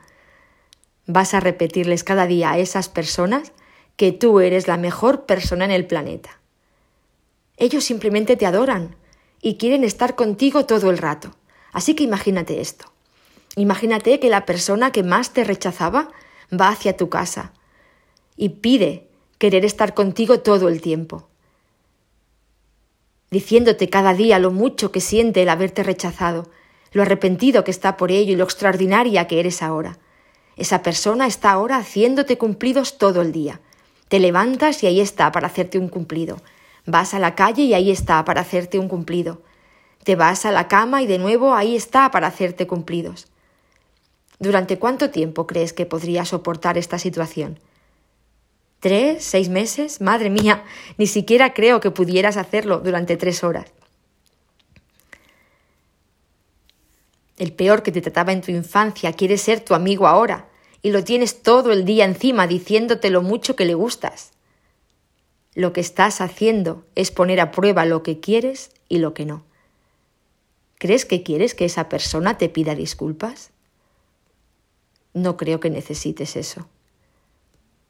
Vas 1.08 1.34
a 1.34 1.40
repetirles 1.40 2.04
cada 2.04 2.26
día 2.28 2.52
a 2.52 2.58
esas 2.58 2.90
personas 2.90 3.52
que 3.96 4.12
tú 4.12 4.40
eres 4.40 4.68
la 4.68 4.78
mejor 4.78 5.26
persona 5.26 5.66
en 5.66 5.72
el 5.72 5.86
planeta. 5.86 6.40
Ellos 7.58 7.84
simplemente 7.84 8.36
te 8.36 8.46
adoran 8.46 8.96
y 9.42 9.56
quieren 9.56 9.84
estar 9.84 10.16
contigo 10.16 10.66
todo 10.66 10.90
el 10.90 10.98
rato. 10.98 11.32
Así 11.72 11.94
que 11.94 12.04
imagínate 12.04 12.62
esto. 12.62 12.86
Imagínate 13.56 14.20
que 14.20 14.30
la 14.30 14.46
persona 14.46 14.92
que 14.92 15.04
más 15.04 15.32
te 15.32 15.44
rechazaba 15.44 16.10
va 16.52 16.70
hacia 16.70 16.98
tu 16.98 17.10
casa 17.10 17.54
y 18.36 18.50
pide 18.50 19.08
querer 19.38 19.66
estar 19.66 19.94
contigo 19.94 20.40
todo 20.40 20.68
el 20.68 20.82
tiempo, 20.82 21.30
diciéndote 23.32 23.90
cada 23.90 24.14
día 24.14 24.40
lo 24.40 24.52
mucho 24.52 24.92
que 24.92 25.02
siente 25.02 25.42
el 25.42 25.50
haberte 25.50 25.84
rechazado, 25.84 26.50
lo 26.92 27.02
arrepentido 27.02 27.64
que 27.64 27.72
está 27.72 27.98
por 27.98 28.12
ello 28.12 28.34
y 28.34 28.36
lo 28.36 28.44
extraordinaria 28.44 29.28
que 29.28 29.40
eres 29.40 29.62
ahora. 29.62 30.00
Esa 30.58 30.82
persona 30.82 31.28
está 31.28 31.52
ahora 31.52 31.78
haciéndote 31.78 32.38
cumplidos 32.38 32.98
todo 32.98 33.22
el 33.22 33.32
día. 33.32 33.60
Te 34.08 34.20
levantas 34.20 34.84
y 34.84 34.88
ahí 34.88 35.02
está 35.02 35.32
para 35.32 35.48
hacerte 35.48 35.78
un 35.80 35.90
cumplido. 35.90 36.42
Vas 36.86 37.14
a 37.14 37.20
la 37.20 37.36
calle 37.36 37.64
y 37.64 37.74
ahí 37.74 37.92
está 37.92 38.24
para 38.24 38.42
hacerte 38.42 38.80
un 38.80 38.88
cumplido. 38.88 39.42
Te 40.04 40.16
vas 40.16 40.46
a 40.46 40.52
la 40.52 40.68
cama 40.68 41.02
y 41.02 41.08
de 41.08 41.18
nuevo 41.18 41.56
ahí 41.56 41.76
está 41.76 42.12
para 42.12 42.28
hacerte 42.28 42.68
cumplidos. 42.68 43.28
¿Durante 44.40 44.78
cuánto 44.78 45.10
tiempo 45.10 45.48
crees 45.48 45.74
que 45.74 45.86
podría 45.86 46.26
soportar 46.26 46.78
esta 46.78 47.00
situación? 47.00 47.60
¿Tres? 48.80 49.24
¿Seis 49.24 49.50
meses? 49.50 50.00
Madre 50.00 50.30
mía, 50.30 50.64
ni 50.98 51.08
siquiera 51.08 51.54
creo 51.54 51.80
que 51.80 51.90
pudieras 51.90 52.38
hacerlo 52.38 52.80
durante 52.80 53.18
tres 53.18 53.44
horas. 53.44 53.66
El 57.38 57.54
peor 57.54 57.84
que 57.84 57.92
te 57.92 58.02
trataba 58.02 58.32
en 58.32 58.42
tu 58.42 58.52
infancia 58.52 59.14
quiere 59.14 59.38
ser 59.38 59.60
tu 59.60 59.74
amigo 59.74 60.08
ahora, 60.08 60.48
y 60.82 60.92
lo 60.92 61.04
tienes 61.04 61.42
todo 61.42 61.72
el 61.72 61.84
día 61.84 62.06
encima 62.06 62.48
diciéndote 62.48 63.10
lo 63.10 63.22
mucho 63.22 63.56
que 63.56 63.66
le 63.66 63.74
gustas. 63.74 64.32
Lo 65.54 65.74
que 65.74 65.82
estás 65.82 66.22
haciendo 66.22 66.86
es 66.96 67.12
poner 67.12 67.40
a 67.40 67.52
prueba 67.52 67.86
lo 67.86 68.04
que 68.04 68.20
quieres 68.20 68.72
y 68.88 69.00
lo 69.00 69.14
que 69.14 69.26
no. 69.26 69.44
¿Crees 70.78 71.06
que 71.06 71.24
quieres 71.24 71.56
que 71.56 71.66
esa 71.66 71.90
persona 71.90 72.38
te 72.38 72.50
pida 72.50 72.76
disculpas? 72.76 73.52
No 75.14 75.38
creo 75.38 75.60
que 75.60 75.70
necesites 75.70 76.36
eso. 76.36 76.68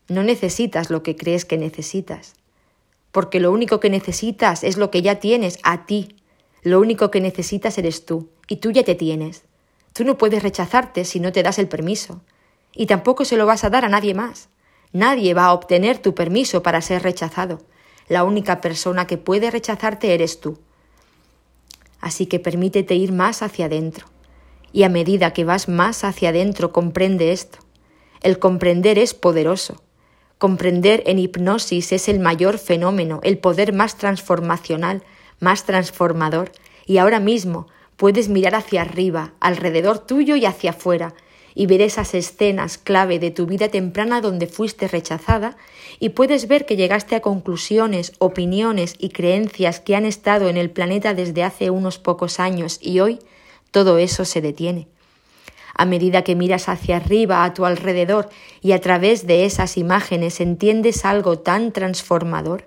No 0.08 0.21
necesitas 0.21 0.91
lo 0.91 1.01
que 1.01 1.15
crees 1.15 1.43
que 1.43 1.58
necesitas, 1.58 2.36
porque 3.12 3.39
lo 3.39 3.51
único 3.51 3.79
que 3.79 3.89
necesitas 3.89 4.63
es 4.63 4.77
lo 4.77 4.91
que 4.91 5.01
ya 5.01 5.19
tienes 5.19 5.58
a 5.63 5.88
ti. 5.88 6.15
Lo 6.65 6.80
único 6.80 7.12
que 7.12 7.21
necesitas 7.21 7.78
eres 7.78 8.08
tú, 8.08 8.28
y 8.47 8.56
tú 8.56 8.71
ya 8.71 8.82
te 8.82 8.95
tienes. 8.95 9.43
Tú 9.93 10.04
no 10.04 10.17
puedes 10.17 10.41
rechazarte 10.41 11.06
si 11.06 11.19
no 11.19 11.32
te 11.32 11.43
das 11.43 11.60
el 11.60 11.67
permiso, 11.67 12.21
y 12.73 12.88
tampoco 12.88 13.23
se 13.23 13.38
lo 13.38 13.45
vas 13.45 13.63
a 13.63 13.69
dar 13.69 13.86
a 13.86 13.89
nadie 13.89 14.15
más. 14.15 14.49
Nadie 14.91 15.36
va 15.36 15.45
a 15.45 15.54
obtener 15.54 15.99
tu 15.99 16.15
permiso 16.15 16.63
para 16.63 16.82
ser 16.82 17.04
rechazado. 17.04 17.62
La 18.08 18.23
única 18.23 18.62
persona 18.62 19.06
que 19.06 19.19
puede 19.19 19.51
rechazarte 19.51 20.15
eres 20.15 20.39
tú. 20.39 20.58
Así 22.01 22.25
que 22.25 22.39
permítete 22.39 22.95
ir 22.95 23.12
más 23.12 23.43
hacia 23.43 23.67
adentro 23.67 24.08
y 24.73 24.86
a 24.86 24.89
medida 24.89 25.34
que 25.34 25.45
vas 25.45 25.69
más 25.69 26.04
hacia 26.04 26.30
adentro 26.30 26.71
comprende 26.71 27.32
esto. 27.32 27.60
El 28.23 28.39
comprender 28.39 28.97
es 28.97 29.13
poderoso. 29.13 29.84
Comprender 30.39 31.04
en 31.06 31.19
hipnosis 31.19 31.91
es 31.91 32.10
el 32.10 32.19
mayor 32.19 32.58
fenómeno, 32.58 33.19
el 33.21 33.38
poder 33.38 33.71
más 33.71 33.99
transformacional, 33.99 35.04
más 35.39 35.65
transformador. 35.65 36.52
Y 36.86 36.98
ahora 36.98 37.19
mismo 37.19 37.67
puedes 37.98 38.30
mirar 38.30 38.56
hacia 38.56 38.82
arriba, 38.82 39.34
alrededor 39.39 40.00
tuyo 40.00 40.36
y 40.36 40.45
hacia 40.45 40.71
afuera, 40.71 41.13
y 41.54 41.67
ver 41.67 41.82
esas 41.82 42.13
escenas 42.13 42.78
clave 42.78 43.17
de 43.17 43.32
tu 43.32 43.45
vida 43.45 43.69
temprana 43.69 44.19
donde 44.19 44.48
fuiste 44.48 44.88
rechazada, 44.88 45.56
y 46.00 46.10
puedes 46.10 46.48
ver 46.48 46.65
que 46.65 46.76
llegaste 46.76 47.15
a 47.15 47.21
conclusiones, 47.21 48.12
opiniones 48.19 48.95
y 49.00 49.10
creencias 49.10 49.80
que 49.80 49.95
han 49.95 50.06
estado 50.06 50.50
en 50.50 50.58
el 50.58 50.69
planeta 50.69 51.13
desde 51.13 51.43
hace 51.43 51.69
unos 51.69 51.98
pocos 51.98 52.39
años 52.39 52.80
y 52.82 53.00
hoy 53.00 53.19
todo 53.71 53.98
eso 53.98 54.26
se 54.26 54.41
detiene. 54.41 54.88
A 55.78 55.86
medida 55.86 56.24
que 56.24 56.36
miras 56.36 56.69
hacia 56.69 56.98
arriba, 56.98 57.43
a 57.43 57.54
tu 57.54 57.65
alrededor, 57.65 58.30
y 58.62 58.71
a 58.71 58.80
través 58.80 59.28
de 59.28 59.45
esas 59.45 59.78
imágenes 59.78 60.39
entiendes 60.39 61.04
algo 61.04 61.39
tan 61.39 61.71
transformador, 61.74 62.65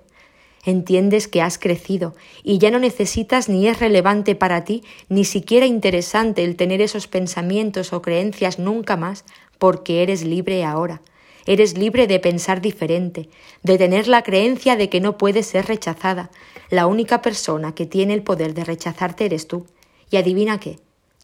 entiendes 0.65 1.27
que 1.27 1.41
has 1.41 1.57
crecido 1.57 2.15
y 2.43 2.57
ya 2.57 2.71
no 2.71 2.79
necesitas 2.79 3.49
ni 3.49 3.67
es 3.67 3.79
relevante 3.79 4.35
para 4.35 4.65
ti, 4.65 4.83
ni 5.07 5.25
siquiera 5.25 5.65
interesante 5.65 6.43
el 6.43 6.55
tener 6.55 6.81
esos 6.81 7.07
pensamientos 7.07 7.93
o 7.93 8.01
creencias 8.01 8.59
nunca 8.59 8.97
más, 8.97 9.25
porque 9.57 10.03
eres 10.03 10.23
libre 10.23 10.63
ahora. 10.63 11.01
Eres 11.45 11.77
libre 11.77 12.05
de 12.05 12.19
pensar 12.19 12.61
diferente, 12.61 13.29
de 13.63 13.77
tener 13.77 14.07
la 14.07 14.21
creencia 14.21 14.75
de 14.75 14.89
que 14.89 15.01
no 15.01 15.17
puedes 15.17 15.47
ser 15.47 15.65
rechazada. 15.65 16.29
La 16.69 16.85
única 16.85 17.21
persona 17.21 17.73
que 17.73 17.85
tiene 17.85 18.13
el 18.13 18.23
poder 18.23 18.53
de 18.53 18.65
rechazarte 18.65 19.25
eres 19.25 19.47
tú. 19.47 19.65
Y 20.11 20.17
adivina 20.17 20.59
qué, 20.59 20.79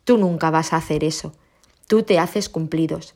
Tú 0.05 0.19
nunca 0.19 0.51
vas 0.51 0.71
a 0.71 0.77
hacer 0.77 1.03
eso. 1.03 1.33
Tú 1.87 2.03
te 2.03 2.19
haces 2.19 2.47
cumplidos. 2.47 3.15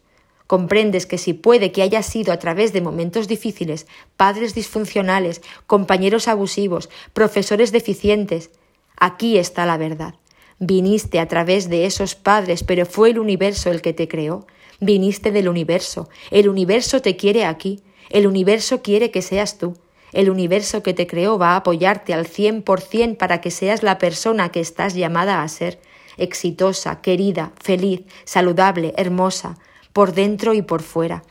Comprendes 0.49 1.05
que 1.05 1.19
si 1.19 1.35
puede 1.35 1.71
que 1.71 1.83
haya 1.83 2.01
sido 2.01 2.33
a 2.33 2.39
través 2.39 2.73
de 2.73 2.81
momentos 2.81 3.27
difíciles, 3.27 3.85
padres 4.17 4.55
disfuncionales, 4.55 5.43
compañeros 5.67 6.27
abusivos, 6.27 6.89
profesores 7.13 7.71
deficientes, 7.71 8.49
aquí 8.97 9.37
está 9.37 9.67
la 9.67 9.77
verdad. 9.77 10.15
Viniste 10.57 11.19
a 11.19 11.27
través 11.27 11.69
de 11.69 11.85
esos 11.85 12.15
padres, 12.15 12.63
pero 12.63 12.87
fue 12.87 13.11
el 13.11 13.19
universo 13.19 13.69
el 13.69 13.83
que 13.83 13.93
te 13.93 14.07
creó. 14.07 14.47
Viniste 14.79 15.31
del 15.31 15.49
universo. 15.49 16.09
El 16.31 16.49
universo 16.49 16.99
te 16.99 17.15
quiere 17.15 17.45
aquí. 17.45 17.83
El 18.09 18.25
universo 18.25 18.81
quiere 18.81 19.11
que 19.11 19.21
seas 19.21 19.59
tú. 19.59 19.77
El 20.13 20.31
universo 20.31 20.81
que 20.81 20.95
te 20.95 21.05
creó 21.05 21.37
va 21.37 21.51
a 21.51 21.57
apoyarte 21.57 22.11
al 22.15 22.25
cien 22.25 22.63
por 22.63 22.81
cien 22.81 23.15
para 23.15 23.39
que 23.39 23.51
seas 23.51 23.83
la 23.83 23.99
persona 23.99 24.49
que 24.49 24.61
estás 24.61 24.95
llamada 24.95 25.43
a 25.43 25.47
ser 25.47 25.79
exitosa, 26.17 27.01
querida, 27.01 27.53
feliz, 27.61 28.01
saludable, 28.25 28.95
hermosa, 28.97 29.59
por 29.93 30.13
dentro 30.13 30.53
y 30.53 30.61
por 30.61 30.81
fuera. 30.81 31.23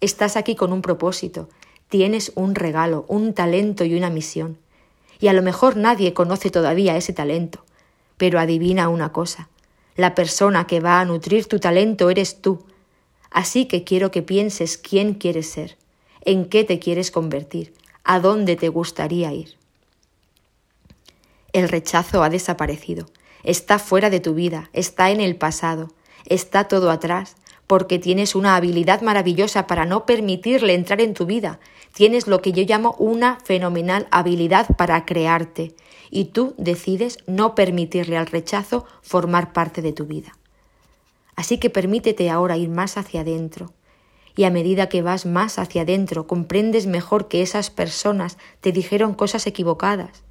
Estás 0.00 0.36
aquí 0.36 0.54
con 0.54 0.72
un 0.72 0.82
propósito, 0.82 1.48
tienes 1.88 2.32
un 2.34 2.54
regalo, 2.54 3.04
un 3.08 3.34
talento 3.34 3.84
y 3.84 3.94
una 3.94 4.10
misión. 4.10 4.58
Y 5.20 5.28
a 5.28 5.32
lo 5.32 5.42
mejor 5.42 5.76
nadie 5.76 6.14
conoce 6.14 6.50
todavía 6.50 6.96
ese 6.96 7.12
talento, 7.12 7.64
pero 8.16 8.40
adivina 8.40 8.88
una 8.88 9.12
cosa, 9.12 9.48
la 9.96 10.14
persona 10.14 10.66
que 10.66 10.80
va 10.80 11.00
a 11.00 11.04
nutrir 11.04 11.46
tu 11.46 11.60
talento 11.60 12.10
eres 12.10 12.40
tú. 12.40 12.64
Así 13.30 13.66
que 13.66 13.84
quiero 13.84 14.10
que 14.10 14.22
pienses 14.22 14.78
quién 14.78 15.14
quieres 15.14 15.48
ser, 15.48 15.76
en 16.22 16.46
qué 16.46 16.64
te 16.64 16.78
quieres 16.78 17.10
convertir, 17.10 17.72
a 18.04 18.18
dónde 18.20 18.56
te 18.56 18.68
gustaría 18.68 19.32
ir. 19.32 19.56
El 21.52 21.68
rechazo 21.68 22.22
ha 22.22 22.30
desaparecido 22.30 23.06
está 23.42 23.78
fuera 23.78 24.10
de 24.10 24.20
tu 24.20 24.34
vida, 24.34 24.70
está 24.72 25.10
en 25.10 25.20
el 25.20 25.36
pasado, 25.36 25.92
está 26.26 26.68
todo 26.68 26.90
atrás, 26.90 27.36
porque 27.72 27.98
tienes 27.98 28.34
una 28.34 28.54
habilidad 28.54 29.00
maravillosa 29.00 29.66
para 29.66 29.86
no 29.86 30.04
permitirle 30.04 30.74
entrar 30.74 31.00
en 31.00 31.14
tu 31.14 31.24
vida. 31.24 31.58
Tienes 31.94 32.26
lo 32.26 32.42
que 32.42 32.52
yo 32.52 32.64
llamo 32.64 32.94
una 32.98 33.38
fenomenal 33.46 34.08
habilidad 34.10 34.76
para 34.76 35.06
crearte 35.06 35.74
y 36.10 36.26
tú 36.26 36.54
decides 36.58 37.16
no 37.26 37.54
permitirle 37.54 38.18
al 38.18 38.26
rechazo 38.26 38.84
formar 39.00 39.54
parte 39.54 39.80
de 39.80 39.94
tu 39.94 40.04
vida. 40.04 40.36
Así 41.34 41.56
que 41.56 41.70
permítete 41.70 42.28
ahora 42.28 42.58
ir 42.58 42.68
más 42.68 42.98
hacia 42.98 43.22
adentro. 43.22 43.72
Y 44.36 44.44
a 44.44 44.50
medida 44.50 44.90
que 44.90 45.00
vas 45.00 45.24
más 45.24 45.58
hacia 45.58 45.80
adentro, 45.80 46.26
comprendes 46.26 46.86
mejor 46.86 47.28
que 47.28 47.40
esas 47.40 47.70
personas 47.70 48.36
te 48.60 48.72
dijeron 48.72 49.14
cosas 49.14 49.46
equivocadas. 49.46 50.24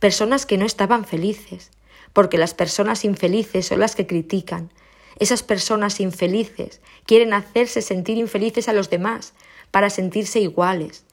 Personas 0.00 0.46
que 0.46 0.58
no 0.58 0.66
estaban 0.66 1.04
felices, 1.04 1.70
porque 2.12 2.38
las 2.38 2.54
personas 2.54 3.04
infelices 3.04 3.66
son 3.66 3.78
las 3.78 3.94
que 3.94 4.08
critican. 4.08 4.72
Esas 5.18 5.42
personas 5.42 6.00
infelices 6.00 6.80
quieren 7.06 7.32
hacerse 7.32 7.82
sentir 7.82 8.18
infelices 8.18 8.68
a 8.68 8.72
los 8.72 8.90
demás 8.90 9.32
para 9.70 9.90
sentirse 9.90 10.40
iguales. 10.40 11.04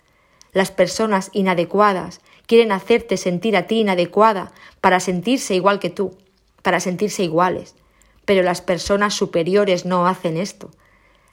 Las 0.54 0.72
personas 0.72 1.30
inadecuadas 1.34 2.22
quieren 2.46 2.72
hacerte 2.72 3.18
sentir 3.18 3.56
a 3.56 3.68
ti 3.68 3.80
inadecuada 3.80 4.52
para 4.82 5.00
sentirse 5.00 5.56
igual 5.56 5.80
que 5.80 5.90
tú, 5.90 6.18
para 6.62 6.80
sentirse 6.80 7.24
iguales. 7.24 7.76
Pero 8.26 8.44
las 8.44 8.62
personas 8.62 9.14
superiores 9.14 9.86
no 9.86 10.08
hacen 10.08 10.38
esto. 10.38 10.72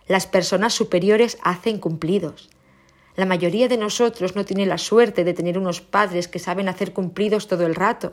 Las 0.06 0.26
personas 0.26 0.74
superiores 0.74 1.38
hacen 1.42 1.78
cumplidos. 1.78 2.48
La 3.16 3.26
mayoría 3.26 3.66
de 3.66 3.76
nosotros 3.76 4.36
no 4.36 4.44
tiene 4.44 4.64
la 4.64 4.78
suerte 4.78 5.24
de 5.24 5.34
tener 5.34 5.58
unos 5.58 5.80
padres 5.80 6.28
que 6.28 6.38
saben 6.38 6.68
hacer 6.68 6.92
cumplidos 6.92 7.48
todo 7.48 7.66
el 7.66 7.74
rato, 7.74 8.12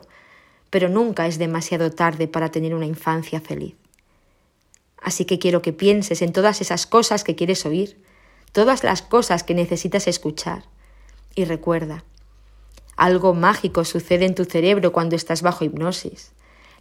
pero 0.68 0.88
nunca 0.88 1.26
es 1.28 1.38
demasiado 1.38 1.92
tarde 1.92 2.26
para 2.26 2.50
tener 2.50 2.74
una 2.74 2.86
infancia 2.86 3.40
feliz. 3.40 3.76
Así 5.06 5.24
que 5.24 5.38
quiero 5.38 5.62
que 5.62 5.72
pienses 5.72 6.20
en 6.20 6.32
todas 6.32 6.60
esas 6.60 6.84
cosas 6.84 7.22
que 7.22 7.36
quieres 7.36 7.64
oír, 7.64 7.96
todas 8.50 8.82
las 8.82 9.02
cosas 9.02 9.44
que 9.44 9.54
necesitas 9.54 10.08
escuchar. 10.08 10.64
Y 11.36 11.44
recuerda, 11.44 12.02
algo 12.96 13.32
mágico 13.32 13.84
sucede 13.84 14.24
en 14.24 14.34
tu 14.34 14.46
cerebro 14.46 14.90
cuando 14.90 15.14
estás 15.14 15.42
bajo 15.42 15.64
hipnosis. 15.64 16.32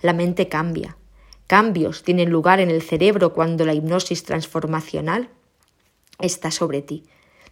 La 0.01 0.13
mente 0.13 0.49
cambia. 0.49 0.97
Cambios 1.45 2.01
tienen 2.01 2.31
lugar 2.31 2.59
en 2.59 2.71
el 2.71 2.81
cerebro 2.81 3.33
cuando 3.35 3.63
la 3.63 3.75
hipnosis 3.75 4.23
transformacional 4.23 5.29
está 6.19 6.49
sobre 6.49 6.81
ti. 6.81 7.03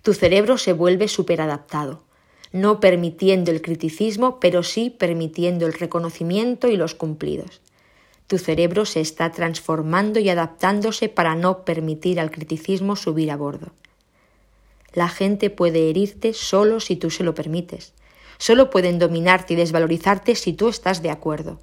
Tu 0.01 0.15
cerebro 0.15 0.57
se 0.57 0.73
vuelve 0.73 1.07
superadaptado 1.07 2.01
no 2.53 2.79
permitiendo 2.79 3.51
el 3.51 3.61
criticismo, 3.61 4.39
pero 4.39 4.63
sí 4.63 4.91
permitiendo 4.91 5.65
el 5.65 5.73
reconocimiento 5.73 6.67
y 6.67 6.77
los 6.77 6.93
cumplidos. 6.93 7.61
Tu 8.27 8.37
cerebro 8.37 8.85
se 8.85 9.01
está 9.01 9.31
transformando 9.31 10.19
y 10.19 10.29
adaptándose 10.29 11.09
para 11.09 11.35
no 11.35 11.65
permitir 11.65 12.19
al 12.19 12.31
criticismo 12.31 12.95
subir 12.95 13.31
a 13.31 13.37
bordo. 13.37 13.71
La 14.93 15.09
gente 15.09 15.49
puede 15.49 15.89
herirte 15.89 16.33
solo 16.33 16.79
si 16.79 16.95
tú 16.95 17.09
se 17.09 17.23
lo 17.23 17.33
permites. 17.33 17.93
Solo 18.37 18.69
pueden 18.69 18.99
dominarte 18.99 19.53
y 19.53 19.57
desvalorizarte 19.57 20.35
si 20.35 20.53
tú 20.53 20.69
estás 20.69 21.01
de 21.01 21.09
acuerdo. 21.09 21.59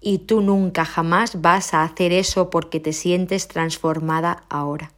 Y 0.00 0.18
tú 0.18 0.40
nunca 0.40 0.84
jamás 0.84 1.40
vas 1.40 1.74
a 1.74 1.82
hacer 1.82 2.12
eso 2.12 2.50
porque 2.50 2.80
te 2.80 2.92
sientes 2.92 3.48
transformada 3.48 4.44
ahora 4.48 4.92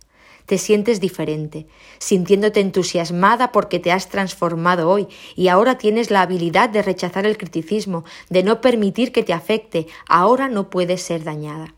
te 0.51 0.59
sientes 0.59 0.99
diferente, 0.99 1.69
sintiéndote 2.01 2.59
entusiasmada 2.59 3.53
porque 3.53 3.79
te 3.79 3.93
has 3.93 4.09
transformado 4.09 4.91
hoy 4.91 5.07
y 5.37 5.47
ahora 5.47 5.79
tienes 5.79 6.11
la 6.11 6.23
habilidad 6.23 6.69
de 6.69 6.83
rechazar 6.83 7.25
el 7.25 7.39
criticismo, 7.39 8.05
de 8.31 8.43
no 8.43 8.61
permitir 8.61 9.13
que 9.13 9.23
te 9.23 9.33
afecte, 9.33 9.87
ahora 10.09 10.49
no 10.49 10.69
puedes 10.69 11.03
ser 11.03 11.23
dañada. 11.23 11.73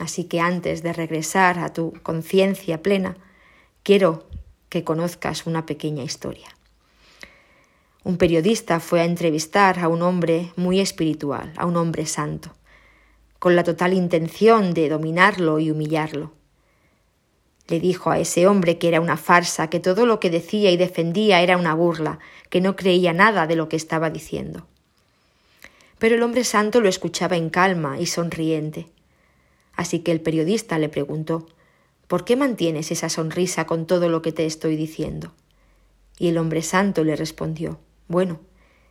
Así 0.00 0.24
que 0.24 0.40
antes 0.40 0.82
de 0.82 0.92
regresar 0.92 1.60
a 1.60 1.72
tu 1.72 1.92
conciencia 2.02 2.82
plena, 2.82 3.16
quiero 3.84 4.26
que 4.70 4.82
conozcas 4.82 5.46
una 5.46 5.66
pequeña 5.66 6.02
historia. 6.02 6.48
Un 8.02 8.16
periodista 8.16 8.80
fue 8.80 9.02
a 9.02 9.04
entrevistar 9.04 9.78
a 9.78 9.86
un 9.86 10.02
hombre 10.02 10.52
muy 10.56 10.80
espiritual, 10.80 11.52
a 11.56 11.64
un 11.66 11.76
hombre 11.76 12.06
santo, 12.06 12.50
con 13.38 13.54
la 13.54 13.62
total 13.62 13.92
intención 13.92 14.74
de 14.74 14.88
dominarlo 14.88 15.60
y 15.60 15.70
humillarlo 15.70 16.39
le 17.70 17.78
dijo 17.78 18.10
a 18.10 18.18
ese 18.18 18.48
hombre 18.48 18.78
que 18.78 18.88
era 18.88 19.00
una 19.00 19.16
farsa, 19.16 19.70
que 19.70 19.78
todo 19.78 20.04
lo 20.04 20.18
que 20.18 20.28
decía 20.28 20.72
y 20.72 20.76
defendía 20.76 21.40
era 21.40 21.56
una 21.56 21.72
burla, 21.72 22.18
que 22.48 22.60
no 22.60 22.74
creía 22.74 23.12
nada 23.12 23.46
de 23.46 23.54
lo 23.54 23.68
que 23.68 23.76
estaba 23.76 24.10
diciendo. 24.10 24.66
Pero 25.98 26.16
el 26.16 26.22
hombre 26.24 26.42
santo 26.42 26.80
lo 26.80 26.88
escuchaba 26.88 27.36
en 27.36 27.48
calma 27.48 28.00
y 28.00 28.06
sonriente. 28.06 28.88
Así 29.74 30.00
que 30.00 30.10
el 30.10 30.20
periodista 30.20 30.78
le 30.78 30.88
preguntó 30.88 31.46
¿Por 32.08 32.24
qué 32.24 32.34
mantienes 32.34 32.90
esa 32.90 33.08
sonrisa 33.08 33.66
con 33.66 33.86
todo 33.86 34.08
lo 34.08 34.20
que 34.20 34.32
te 34.32 34.44
estoy 34.46 34.74
diciendo? 34.74 35.32
Y 36.18 36.26
el 36.26 36.38
hombre 36.38 36.62
santo 36.62 37.04
le 37.04 37.14
respondió 37.14 37.78
Bueno, 38.08 38.40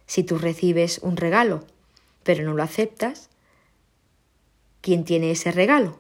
si 0.06 0.24
tú 0.24 0.38
recibes 0.38 1.00
un 1.00 1.18
regalo, 1.18 1.66
pero 2.24 2.46
no 2.46 2.54
lo 2.54 2.64
aceptas, 2.64 3.30
¿quién 4.80 5.04
tiene 5.04 5.32
ese 5.32 5.52
regalo? 5.52 6.00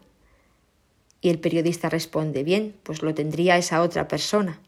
Y 1.21 1.29
el 1.29 1.39
periodista 1.39 1.89
responde, 1.89 2.43
bien, 2.43 2.75
pues 2.84 3.01
lo 3.01 3.13
tendría 3.13 3.58
esa 3.58 3.82
otra 3.82 4.08
persona. 4.08 4.60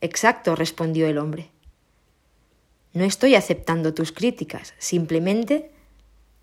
Exacto, 0.00 0.54
respondió 0.54 1.08
el 1.08 1.18
hombre. 1.18 1.50
No 2.92 3.04
estoy 3.04 3.34
aceptando 3.34 3.92
tus 3.92 4.12
críticas, 4.12 4.74
simplemente 4.78 5.70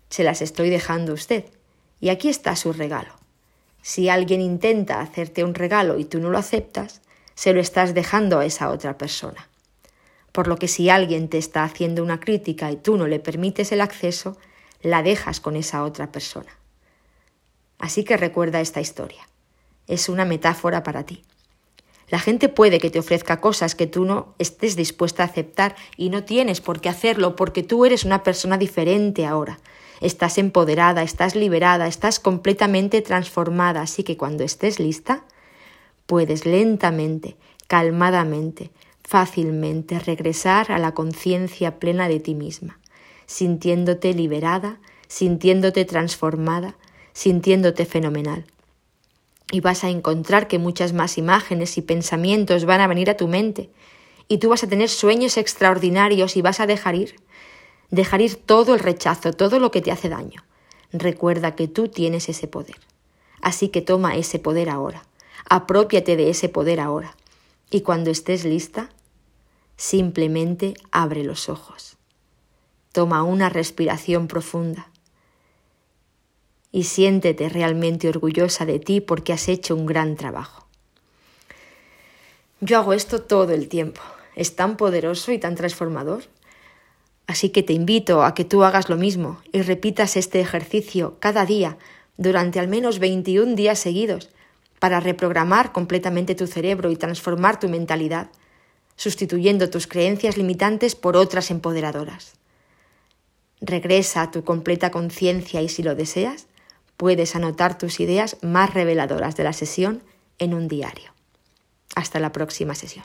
se 0.08 0.22
las 0.22 0.42
estoy 0.42 0.70
dejando 0.70 1.12
a 1.12 1.14
usted. 1.14 1.44
Y 2.00 2.10
aquí 2.10 2.28
está 2.28 2.54
su 2.54 2.72
regalo. 2.72 3.14
Si 3.82 4.08
alguien 4.08 4.40
intenta 4.40 5.00
hacerte 5.00 5.44
un 5.44 5.54
regalo 5.54 5.98
y 5.98 6.04
tú 6.04 6.20
no 6.20 6.30
lo 6.30 6.38
aceptas, 6.38 7.00
se 7.34 7.52
lo 7.52 7.60
estás 7.60 7.94
dejando 7.94 8.38
a 8.38 8.46
esa 8.46 8.70
otra 8.70 8.96
persona. 8.98 9.48
Por 10.32 10.48
lo 10.48 10.56
que 10.56 10.68
si 10.68 10.88
alguien 10.88 11.28
te 11.28 11.38
está 11.38 11.64
haciendo 11.64 12.02
una 12.02 12.20
crítica 12.20 12.70
y 12.70 12.76
tú 12.76 12.96
no 12.96 13.06
le 13.06 13.20
permites 13.20 13.72
el 13.72 13.80
acceso, 13.80 14.36
la 14.82 15.02
dejas 15.02 15.40
con 15.40 15.56
esa 15.56 15.84
otra 15.84 16.12
persona. 16.12 16.50
Así 17.84 18.02
que 18.02 18.16
recuerda 18.16 18.62
esta 18.62 18.80
historia. 18.80 19.28
Es 19.86 20.08
una 20.08 20.24
metáfora 20.24 20.82
para 20.82 21.04
ti. 21.04 21.22
La 22.08 22.18
gente 22.18 22.48
puede 22.48 22.78
que 22.78 22.88
te 22.88 22.98
ofrezca 22.98 23.42
cosas 23.42 23.74
que 23.74 23.86
tú 23.86 24.06
no 24.06 24.34
estés 24.38 24.74
dispuesta 24.74 25.22
a 25.22 25.26
aceptar 25.26 25.76
y 25.98 26.08
no 26.08 26.24
tienes 26.24 26.62
por 26.62 26.80
qué 26.80 26.88
hacerlo 26.88 27.36
porque 27.36 27.62
tú 27.62 27.84
eres 27.84 28.06
una 28.06 28.22
persona 28.22 28.56
diferente 28.56 29.26
ahora. 29.26 29.58
Estás 30.00 30.38
empoderada, 30.38 31.02
estás 31.02 31.34
liberada, 31.34 31.86
estás 31.86 32.20
completamente 32.20 33.02
transformada, 33.02 33.82
así 33.82 34.02
que 34.02 34.16
cuando 34.16 34.44
estés 34.44 34.80
lista, 34.80 35.24
puedes 36.06 36.46
lentamente, 36.46 37.36
calmadamente, 37.66 38.70
fácilmente 39.02 39.98
regresar 39.98 40.72
a 40.72 40.78
la 40.78 40.94
conciencia 40.94 41.78
plena 41.78 42.08
de 42.08 42.18
ti 42.18 42.34
misma, 42.34 42.80
sintiéndote 43.26 44.14
liberada, 44.14 44.80
sintiéndote 45.06 45.84
transformada, 45.84 46.78
sintiéndote 47.14 47.86
fenomenal. 47.86 48.44
Y 49.50 49.60
vas 49.60 49.84
a 49.84 49.88
encontrar 49.88 50.48
que 50.48 50.58
muchas 50.58 50.92
más 50.92 51.16
imágenes 51.16 51.78
y 51.78 51.82
pensamientos 51.82 52.66
van 52.66 52.82
a 52.82 52.86
venir 52.86 53.08
a 53.08 53.16
tu 53.16 53.28
mente, 53.28 53.70
y 54.28 54.38
tú 54.38 54.50
vas 54.50 54.64
a 54.64 54.68
tener 54.68 54.88
sueños 54.88 55.36
extraordinarios 55.36 56.36
y 56.36 56.42
vas 56.42 56.60
a 56.60 56.66
dejar 56.66 56.94
ir, 56.94 57.16
dejar 57.90 58.20
ir 58.20 58.36
todo 58.36 58.74
el 58.74 58.80
rechazo, 58.80 59.32
todo 59.32 59.58
lo 59.58 59.70
que 59.70 59.80
te 59.80 59.92
hace 59.92 60.08
daño. 60.08 60.44
Recuerda 60.92 61.54
que 61.54 61.68
tú 61.68 61.88
tienes 61.88 62.28
ese 62.28 62.48
poder. 62.48 62.76
Así 63.40 63.68
que 63.68 63.82
toma 63.82 64.16
ese 64.16 64.38
poder 64.38 64.70
ahora, 64.70 65.04
apropiate 65.48 66.16
de 66.16 66.30
ese 66.30 66.48
poder 66.48 66.80
ahora, 66.80 67.14
y 67.70 67.82
cuando 67.82 68.10
estés 68.10 68.44
lista, 68.44 68.88
simplemente 69.76 70.74
abre 70.90 71.22
los 71.22 71.48
ojos. 71.48 71.96
Toma 72.92 73.22
una 73.22 73.50
respiración 73.50 74.26
profunda 74.26 74.88
y 76.74 76.82
siéntete 76.82 77.48
realmente 77.48 78.08
orgullosa 78.08 78.66
de 78.66 78.80
ti 78.80 79.00
porque 79.00 79.32
has 79.32 79.46
hecho 79.46 79.76
un 79.76 79.86
gran 79.86 80.16
trabajo. 80.16 80.66
Yo 82.60 82.78
hago 82.78 82.94
esto 82.94 83.22
todo 83.22 83.52
el 83.52 83.68
tiempo. 83.68 84.00
Es 84.34 84.56
tan 84.56 84.76
poderoso 84.76 85.30
y 85.30 85.38
tan 85.38 85.54
transformador. 85.54 86.24
Así 87.28 87.50
que 87.50 87.62
te 87.62 87.74
invito 87.74 88.24
a 88.24 88.34
que 88.34 88.44
tú 88.44 88.64
hagas 88.64 88.88
lo 88.88 88.96
mismo 88.96 89.40
y 89.52 89.62
repitas 89.62 90.16
este 90.16 90.40
ejercicio 90.40 91.16
cada 91.20 91.46
día 91.46 91.78
durante 92.16 92.58
al 92.58 92.66
menos 92.66 92.98
21 92.98 93.54
días 93.54 93.78
seguidos 93.78 94.30
para 94.80 94.98
reprogramar 94.98 95.70
completamente 95.70 96.34
tu 96.34 96.48
cerebro 96.48 96.90
y 96.90 96.96
transformar 96.96 97.60
tu 97.60 97.68
mentalidad, 97.68 98.30
sustituyendo 98.96 99.70
tus 99.70 99.86
creencias 99.86 100.36
limitantes 100.36 100.96
por 100.96 101.16
otras 101.16 101.52
empoderadoras. 101.52 102.32
Regresa 103.60 104.22
a 104.22 104.32
tu 104.32 104.42
completa 104.42 104.90
conciencia 104.90 105.62
y 105.62 105.68
si 105.68 105.84
lo 105.84 105.94
deseas, 105.94 106.48
Puedes 106.96 107.34
anotar 107.36 107.76
tus 107.76 108.00
ideas 108.00 108.36
más 108.42 108.72
reveladoras 108.72 109.36
de 109.36 109.44
la 109.44 109.52
sesión 109.52 110.02
en 110.38 110.54
un 110.54 110.68
diario. 110.68 111.12
Hasta 111.96 112.20
la 112.20 112.32
próxima 112.32 112.74
sesión. 112.74 113.04